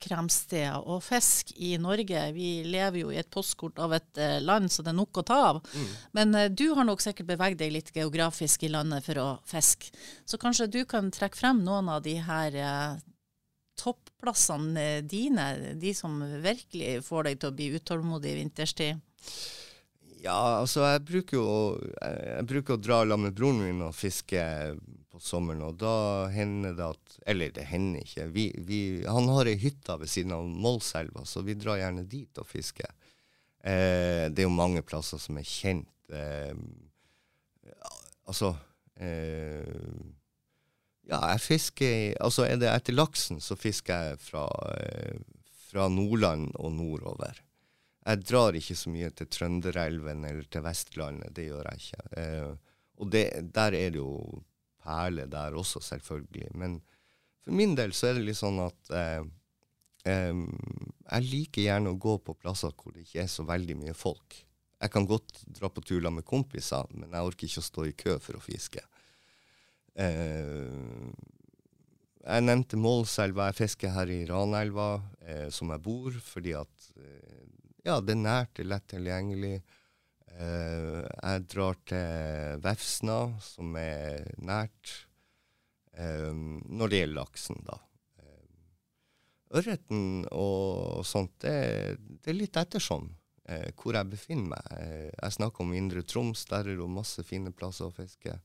[0.01, 2.27] kremsteder og fisk i Norge.
[2.35, 5.23] Vi lever jo i et postkort av et uh, land, så det er nok å
[5.25, 5.61] ta av.
[5.73, 5.87] Mm.
[6.19, 9.89] Men uh, du har nok sikkert beveget deg litt geografisk i landet for å fiske.
[10.29, 13.01] Så kanskje du kan trekke frem noen av de her eh,
[13.81, 15.47] topplassene dine,
[15.81, 19.01] de som virkelig får deg til å bli utålmodig i vinterstid?
[20.21, 21.51] Ja, altså jeg bruker jo
[21.81, 24.43] jeg bruker å dra sammen med broren min og fiske
[25.21, 28.27] sommeren, og da hender det at Eller det hender ikke.
[28.33, 32.41] Vi, vi, han har ei hytte ved siden av Målselva, så vi drar gjerne dit
[32.41, 32.89] og fisker.
[33.61, 35.91] Eh, det er jo mange plasser som er kjent.
[36.09, 36.55] Eh,
[38.27, 38.55] altså
[38.97, 39.69] eh,
[41.11, 44.47] Ja, jeg fisker Altså er det etter laksen, så fisker jeg fra,
[44.77, 45.21] eh,
[45.69, 47.41] fra Nordland og nordover.
[48.01, 51.35] Jeg drar ikke så mye til Trønderelven eller til Vestlandet.
[51.37, 52.05] Det gjør jeg ikke.
[52.17, 54.41] Eh, og det, der er det jo
[54.83, 56.51] perler der også, selvfølgelig.
[56.57, 56.79] Men
[57.41, 59.23] for min del så er det litt sånn at eh,
[60.09, 60.45] eh,
[61.11, 64.41] jeg liker gjerne å gå på plasser hvor det ikke er så veldig mye folk.
[64.81, 67.97] Jeg kan godt dra på tur med kompiser, men jeg orker ikke å stå i
[67.97, 68.81] kø for å fiske.
[69.93, 71.11] Eh,
[72.21, 73.49] jeg nevnte Målselva.
[73.49, 77.45] Jeg fisker her i Ranelva, eh, som jeg bor, fordi at eh,
[77.85, 79.55] ja, det er nært, det er lett tilgjengelig.
[80.39, 84.93] Uh, jeg drar til Vefsna, som er nært,
[85.99, 87.77] um, når det gjelder laksen, da.
[89.51, 94.63] Ørreten og sånt, det, det, er litt ettersom uh, hvor jeg befinner meg.
[94.71, 98.37] Uh, jeg snakker om Indre Troms, der er det masse fine plasser å fiske.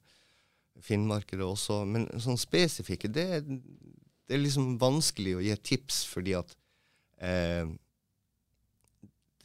[0.82, 1.84] Finnmark er det også.
[1.86, 6.50] Men sånn spesifikke, det, det, er liksom vanskelig å gi tips, fordi at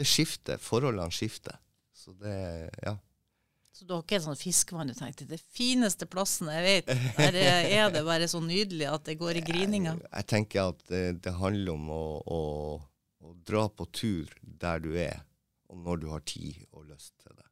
[0.01, 0.59] det skifter.
[0.59, 1.55] Forholdene skifter.
[2.01, 2.95] Så det, ja.
[3.71, 7.37] Så du har ikke en sånn fiskevann du tenkte det fineste plassen jeg vet, der
[7.37, 9.93] er det bare så nydelig at det går i grininga?
[9.99, 12.41] Jeg, jeg tenker at det, det handler om å, å,
[13.21, 15.21] å, dra på tur der du er,
[15.69, 17.47] og når du har tid og lyst til det.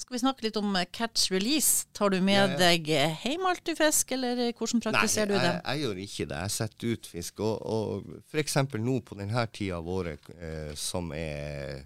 [0.00, 1.86] Skal vi snakke litt om catch release?
[1.94, 2.60] Tar du med ja, ja.
[2.60, 5.50] deg hjem alt du fisker, eller hvordan praktiserer Nei, du det?
[5.50, 6.44] Jeg, jeg, gjør ikke det.
[6.44, 7.42] Jeg setter ut fisk.
[7.44, 8.56] Og, og f.eks.
[8.80, 11.84] nå på denne tida av året eh, som er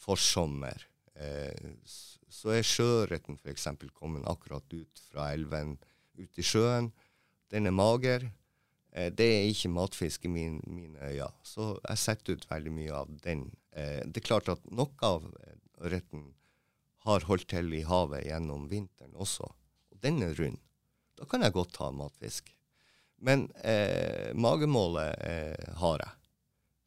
[0.00, 0.86] forsommer,
[1.20, 1.70] eh,
[2.30, 3.68] så er sjøørreten f.eks.
[3.94, 5.76] kommet akkurat ut fra elven,
[6.18, 6.90] ut i sjøen.
[7.50, 8.28] Den er mager.
[8.92, 11.30] Eh, det er ikke matfisk i min, mine øyne.
[11.46, 13.48] Så jeg setter ut veldig mye av den.
[13.72, 15.26] Eh, det er klart at noe av
[15.80, 16.30] ørreten
[17.06, 19.46] har holdt til i havet gjennom vinteren også.
[19.90, 20.60] Og den er rund.
[21.16, 22.52] Da kan jeg godt ta matfisk.
[23.20, 26.16] Men eh, magemålet eh, har jeg.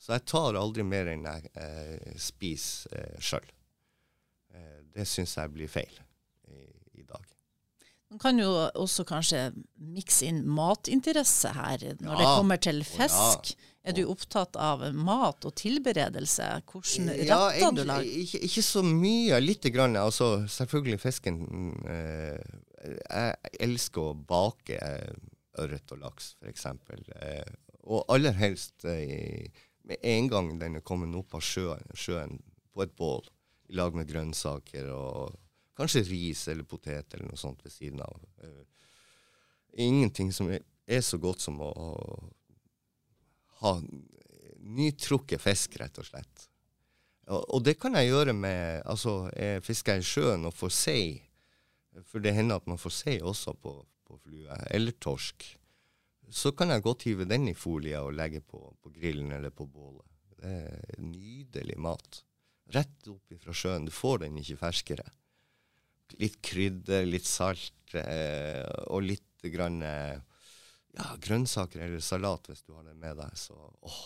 [0.01, 3.45] Så jeg tar aldri mer enn jeg eh, spiser eh, sjøl.
[4.93, 5.93] Det syns jeg blir feil
[6.49, 6.63] i,
[6.99, 7.23] i, dag.
[8.13, 12.17] Man kan jo også kanskje mikse inn matinteresse her når ja.
[12.19, 13.53] det kommer til fisk.
[13.53, 13.69] Ja.
[13.83, 16.45] Er du opptatt av mat og tilberedelse?
[16.71, 18.13] Hvordan ja, retter du lager?
[18.21, 19.41] Ikke, ikke, så mye.
[19.43, 19.97] Lite grann.
[19.99, 21.41] Altså, selvfølgelig fisken
[21.83, 22.53] eh,
[22.85, 24.77] Jeg elsker å bake.
[24.77, 26.65] Eh, ørret og laks, f.eks.
[26.65, 29.49] Eh, og aller helst eh,
[29.83, 32.39] med en gang den er kommet opp av sjøen, sjøen,
[32.73, 33.27] på et bål
[33.75, 35.33] lag med grønnsaker og
[35.77, 38.21] kanskje ris eller potet eller noe sånt ved siden av.
[38.43, 38.63] Eh,
[39.85, 41.71] ingenting som er, så godt som å,
[43.63, 43.77] ha
[44.63, 46.49] nytrukket fisk, rett og slett.
[47.31, 51.05] Og, det kan jeg gjøre med Altså, jeg fisker i sjøen og får sei.
[52.09, 55.45] For det hender at man får sei også på, på flue, eller torsk,
[56.33, 59.67] så kan jeg godt hive den i folie og legge på, på grillen eller på
[59.69, 60.05] bålet.
[60.33, 62.23] Det er nydelig mat.
[62.73, 63.87] Rett opp fra sjøen.
[63.87, 65.05] Du får den ikke ferskere.
[66.21, 70.15] Litt krydder, litt salt eh, og litt grann eh,
[70.97, 73.35] ja, grønnsaker eller salat hvis du har det med deg.
[73.37, 74.01] Så åh,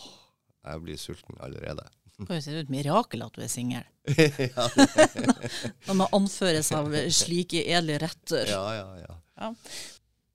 [0.64, 1.84] jeg blir sulten allerede.
[2.18, 3.84] Det kan jo se ut et mirakel at du er singel.
[5.86, 8.48] Når man anføres av slike edle retter.
[8.50, 9.18] Ja, ja, ja.
[9.38, 9.52] ja.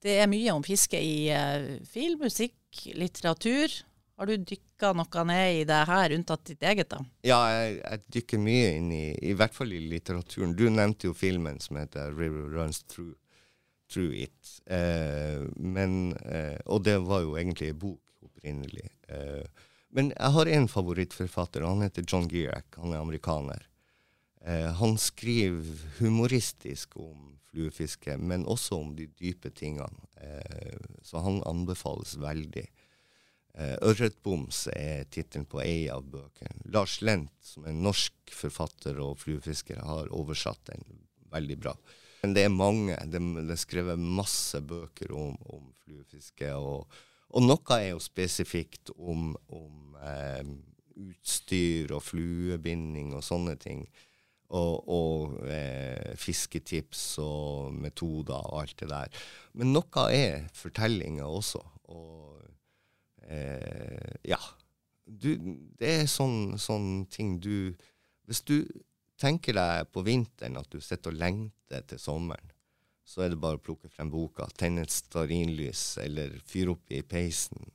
[0.04, 2.56] Det er mye om fiske i uh, film, musikk,
[2.96, 3.72] litteratur.
[4.14, 7.00] Har du dykka noe ned i det her, unntatt ditt eget, da?
[7.26, 10.54] Ja, jeg, jeg, dykker mye inn i I hvert fall i litteraturen.
[10.54, 13.16] Du nevnte jo filmen som heter 'River Runs Through,
[13.90, 14.60] through It'.
[14.70, 18.86] Eh, men, eh, og det var jo egentlig en bok opprinnelig.
[19.08, 19.42] Eh,
[19.94, 21.66] men jeg har en favorittforfatter.
[21.66, 22.78] Han heter John Gierek.
[22.78, 23.66] Han er amerikaner.
[24.44, 25.64] Eh, han skriver
[25.98, 30.06] humoristisk om fluefiske, men også om de dype tingene.
[30.20, 32.66] Eh, så han anbefales veldig.
[33.54, 36.64] Eh, 'Ørretboms' er tittelen på ei av bøkene.
[36.74, 40.82] Lars Lent, som er norsk forfatter og fluefisker, har oversatt den
[41.30, 41.74] veldig bra.
[42.24, 42.96] Men det er mange.
[43.12, 46.50] Det, er skrevet masse bøker om, om fluefiske.
[46.56, 46.88] Og,
[47.30, 50.42] og, noe er jo spesifikt om, om eh,
[51.04, 53.84] utstyr og fluebinding og sånne ting
[54.54, 59.22] og, og eh, fisketips og metoder og alt det der.
[59.58, 61.62] Men noe er fortellinger også.
[61.94, 62.42] Og
[63.28, 64.40] eh, ja.
[65.04, 65.36] Du,
[65.78, 67.74] det er sånn, sånn ting du
[68.24, 68.62] Hvis du
[69.20, 72.48] tenker deg på vinteren at du sitter og lengter til sommeren,
[73.04, 77.02] så er det bare å plukke frem boka, tenne et stearinlys eller fyre opp i
[77.04, 77.68] peisen.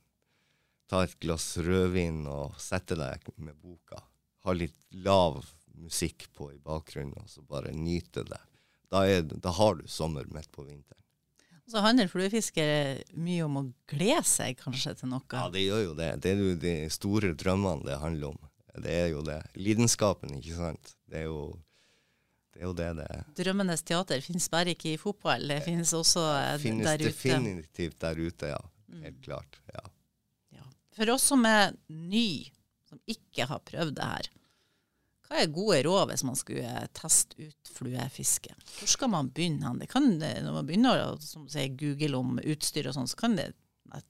[0.90, 4.02] Ta et glass rødvin og sette deg med boka.
[4.42, 5.38] Ha litt lav
[5.80, 8.40] musikk på i bakgrunnen, og så bare nyte det.
[8.90, 10.99] Da, er, da har du sommer midt på vinteren.
[11.70, 12.64] Så handler fluefiske
[13.14, 15.22] mye om å glede seg kanskje til noe?
[15.30, 16.10] Ja, det gjør jo det.
[16.24, 18.40] Det er jo de store drømmene det handler om.
[18.80, 19.38] Det er jo det.
[19.58, 20.94] Lidenskapen, ikke sant.
[21.10, 21.52] Det er jo
[22.50, 23.22] det er jo det det er.
[23.38, 27.14] Drømmenes teater finnes bare ikke i fotball, det finnes også eh, finnes der ute?
[27.16, 28.58] Finnes definitivt der ute, ja.
[28.90, 29.04] Mm.
[29.06, 29.60] Helt klart.
[29.72, 29.84] Ja.
[30.58, 30.66] ja.
[30.98, 32.50] For oss som er ny,
[32.90, 34.30] som ikke har prøvd det her,
[35.30, 38.54] hva er gode råd hvis man skulle teste ut fluefiske?
[38.80, 39.70] Hvor skal man begynne?
[39.78, 43.52] Det kan, når man begynner å sier, google om utstyr og sånn, så kan det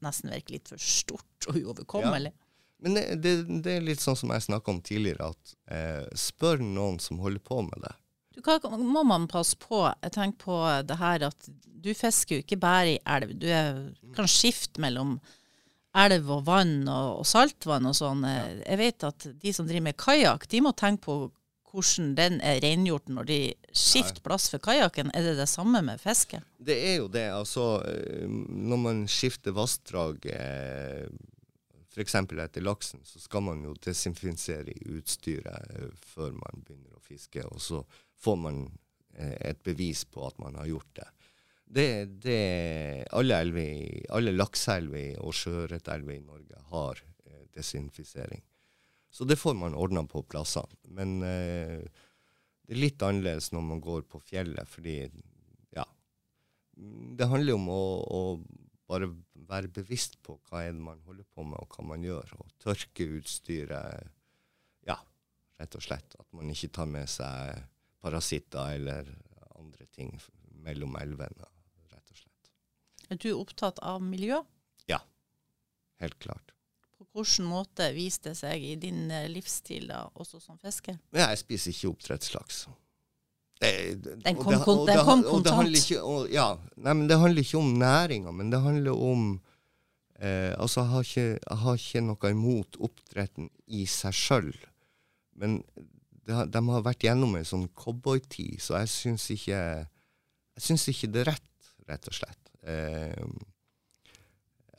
[0.01, 2.33] nesten virke litt for stort og uoverkommelig.
[2.33, 2.47] Ja.
[2.81, 6.62] Men det, det, det, er litt sånn som jeg snakka om tidligere, at eh, spør
[6.64, 7.93] noen som holder på med det.
[8.33, 9.83] Du, hva må man passe på?
[10.01, 11.51] Jeg tenker på det her at
[11.81, 13.37] du fisker jo ikke bare i elv.
[13.37, 13.83] Du er,
[14.16, 15.18] kan skifte mellom
[15.97, 18.24] elv og vann og, og saltvann og sånn.
[18.26, 18.47] Ja.
[18.62, 21.20] Jeg vet at de som driver med kajakk, de må tenke på
[21.70, 23.38] hvordan den er rengjort når de
[23.76, 25.12] skifter plass for kajakken.
[25.14, 26.43] Er det det samme med fiske?
[26.59, 27.28] Det er jo det.
[27.34, 31.07] Altså, eh, når man skifter vassdrag, eh,
[31.91, 32.14] f.eks.
[32.14, 37.47] etter laksen, så skal man jo desinfisere utstyret eh, før man begynner å fiske.
[37.47, 37.84] Og så
[38.20, 38.64] får man
[39.20, 41.07] et bevis på at man har gjort det.
[41.71, 42.39] Det, det,
[43.14, 48.43] alle, elver, alle lakseelver og sjøørretelver i Norge har eh, desinfisering.
[49.11, 50.81] Så det får man ordna på plassene.
[50.91, 51.79] Men eh,
[52.66, 54.97] det er litt annerledes når man går på fjellet, fordi
[55.75, 55.87] ja
[56.75, 58.21] Det handler om å, å,
[58.91, 59.12] bare
[59.51, 62.35] være bevisst på hva er det man holder på med, og hva man gjør.
[62.43, 64.11] Og tørke utstyret.
[64.91, 64.99] Ja,
[65.62, 66.18] rett og slett.
[66.18, 67.62] At man ikke tar med seg
[68.03, 69.14] parasitter eller
[69.55, 70.16] andre ting
[70.66, 71.47] mellom elvene.
[73.11, 74.39] Er du opptatt av miljø?
[74.89, 75.01] Ja.
[76.01, 76.53] Helt klart.
[76.99, 80.99] På hvilken måte viser det seg i din eh, livsstil, da, også som fisker?
[81.17, 82.65] Jeg spiser ikke oppdrettslaks.
[83.61, 83.71] Det,
[84.25, 85.91] Den kom det- og den kom og det handler kontant.
[85.91, 86.47] ikke Ja,
[86.77, 89.41] nei, men det handler ikke om næringa, men det handler om
[90.21, 94.55] eh, Altså, jeg har, ikke, jeg har ikke noe imot oppdretten i seg sjøl,
[95.37, 95.59] men
[96.25, 101.11] det, de har vært gjennom en sånn cowboytid, så jeg syns ikke Jeg syns ikke
[101.13, 102.50] det er rett, rett og slett.
[102.67, 103.25] Eh,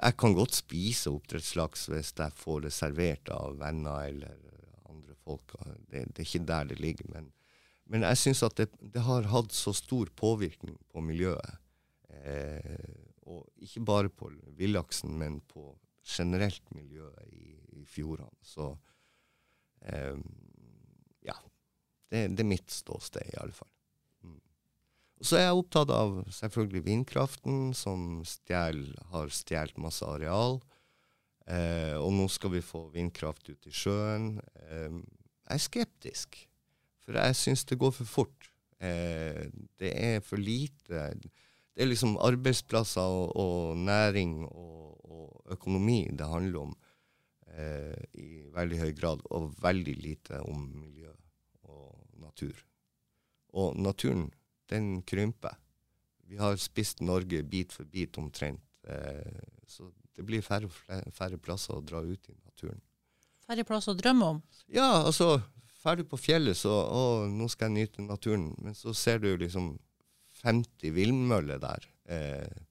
[0.01, 4.37] jeg kan godt spise oppdrettslaks hvis jeg får det servert av venner eller
[4.89, 5.53] andre folk.
[5.89, 7.11] Det, det er ikke der det ligger.
[7.13, 7.29] Men,
[7.85, 11.59] men jeg syns at det, det har hatt så stor påvirkning på miljøet.
[12.21, 12.97] Eh,
[13.29, 15.69] og ikke bare på villaksen, men på
[16.01, 18.33] generelt miljøet i, i fjordene.
[18.41, 18.71] Så
[19.85, 20.17] eh,
[21.27, 21.37] ja.
[22.11, 23.70] Det, det er mitt ståsted, i alle fall.
[25.21, 30.57] Så er jeg opptatt av selvfølgelig vindkraften, som stjel, har stjålet masse areal.
[31.45, 34.39] Eh, og nå skal vi få vindkraft ut i sjøen.
[34.65, 34.97] Eh,
[35.45, 36.39] jeg er skeptisk,
[37.05, 38.49] for jeg syns det går for fort.
[38.81, 39.45] Eh,
[39.77, 46.27] det er for lite Det er liksom arbeidsplasser og, og næring og, og økonomi det
[46.27, 46.73] handler om
[47.47, 51.13] eh, i veldig høy grad, og veldig lite om miljø
[51.63, 52.57] og natur.
[53.53, 54.31] Og naturen,
[54.71, 55.57] den krymper.
[56.31, 58.63] Vi har spist Norge bit for bit omtrent.
[58.87, 62.81] Eh, så det blir færre, og færre plasser å dra ut i naturen.
[63.45, 64.41] Færre plasser å drømme om.
[64.71, 65.41] Ja, altså,
[65.81, 68.51] ferdig på fjellet, så å, nå skal jeg nyte naturen.
[68.61, 69.73] Men så ser du liksom
[70.41, 71.87] 50 villmøller der.
[72.11, 72.61] Eh,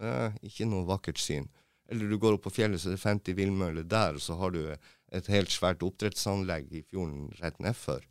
[0.00, 1.48] eh, ikke noe vakkert syn.
[1.90, 4.54] Eller du går opp på fjellet, så er det 50 villmøller der, og så har
[4.54, 8.04] du et helt svært oppdrettsanlegg i fjorden rett nedfor.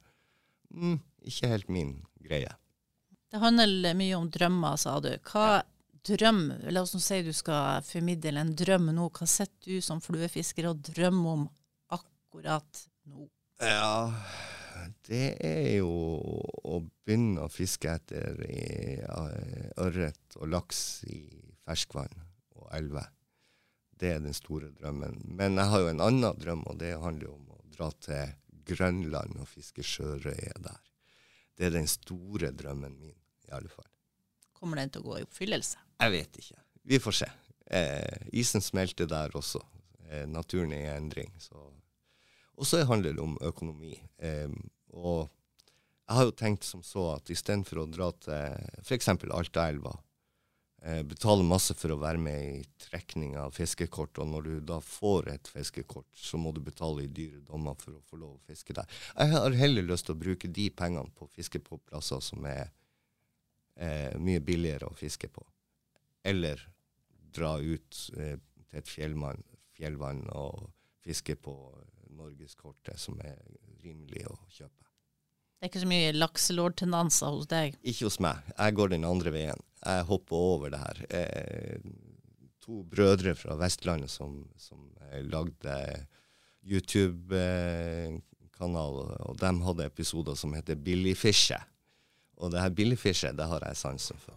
[0.76, 1.00] Mm,
[1.32, 1.93] ikke helt min
[2.24, 2.52] greie.
[3.30, 5.11] Det handler mye om drømmer, sa du.
[5.30, 5.61] Hva
[6.09, 9.09] drøm La oss nå si du skal formidle en drøm nå.
[9.13, 11.45] Hva sitter du som fluefisker og drømmer om
[11.93, 13.27] akkurat nå?
[13.59, 14.09] Ja,
[15.09, 15.91] det er jo
[16.63, 18.39] å begynne å fiske etter
[19.77, 21.21] ørret og laks i
[21.67, 22.13] ferskvann
[22.55, 23.09] og elver.
[23.99, 25.19] Det er den store drømmen.
[25.36, 28.38] Men jeg har jo en annen drøm, og det handler jo om å dra til
[28.69, 30.80] Grønland og fiske sjørøye der.
[31.60, 33.16] Det er den store drømmen min,
[33.49, 33.88] i alle fall.
[34.55, 35.82] Kommer den til å gå i oppfyllelse?
[35.99, 36.62] Jeg vet ikke.
[36.88, 37.28] Vi får se.
[37.68, 39.60] Eh, isen smelter der også.
[40.07, 41.34] Eh, naturen er i endring.
[42.55, 43.91] Og så handler det om økonomi.
[44.24, 44.47] Eh,
[44.95, 45.28] og
[46.07, 49.12] jeg har jo tenkt som så at istedenfor å dra til f.eks.
[49.28, 49.91] Altaelva,
[50.84, 54.80] eh, betale masse for å være med i trekning av fiskekort, og når du da
[54.84, 58.49] får et fiskekort, så må du betale i dyre dommer for å få lov å
[58.49, 58.89] fiske der.
[59.15, 62.67] Jeg har heller lyst til å bruke de pengene på fiske på plasser som er
[63.75, 65.45] eh, mye billigere å fiske på
[66.23, 66.61] eller
[67.34, 68.38] dra ut eh,
[68.69, 69.43] til et fjellmann,
[69.77, 70.69] fjellvann og
[71.03, 71.55] fiske på
[72.19, 73.39] norgeskortet, som er
[73.84, 74.86] rimelig å kjøpe.
[75.59, 77.75] Det er ikke så mye lakselordtendenser hos deg.
[77.84, 78.45] Ikke hos meg.
[78.53, 79.65] Jeg går den andre veien.
[79.86, 81.05] Jeg hopper over det her.
[81.09, 81.80] Eh,
[82.63, 84.77] to brødre fra Vestlandet som, som
[85.11, 86.05] eh, lagde
[86.67, 91.55] YouTube-kanal, og de hadde episoder som heter Billigfishe.
[92.39, 94.34] Og det her billigfishet, det har jeg sansen for.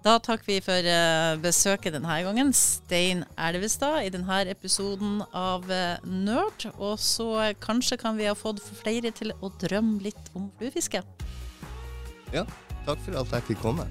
[0.00, 2.52] Da takker vi for eh, besøket denne gangen.
[2.56, 5.64] Stein Elvestad i denne episoden av
[6.06, 6.66] Nerd.
[6.78, 11.02] Og så kanskje kan vi ha fått flere til å drømme litt om fluefiske.
[12.32, 12.46] Ja,
[12.86, 13.86] takk for at jeg fikk komme.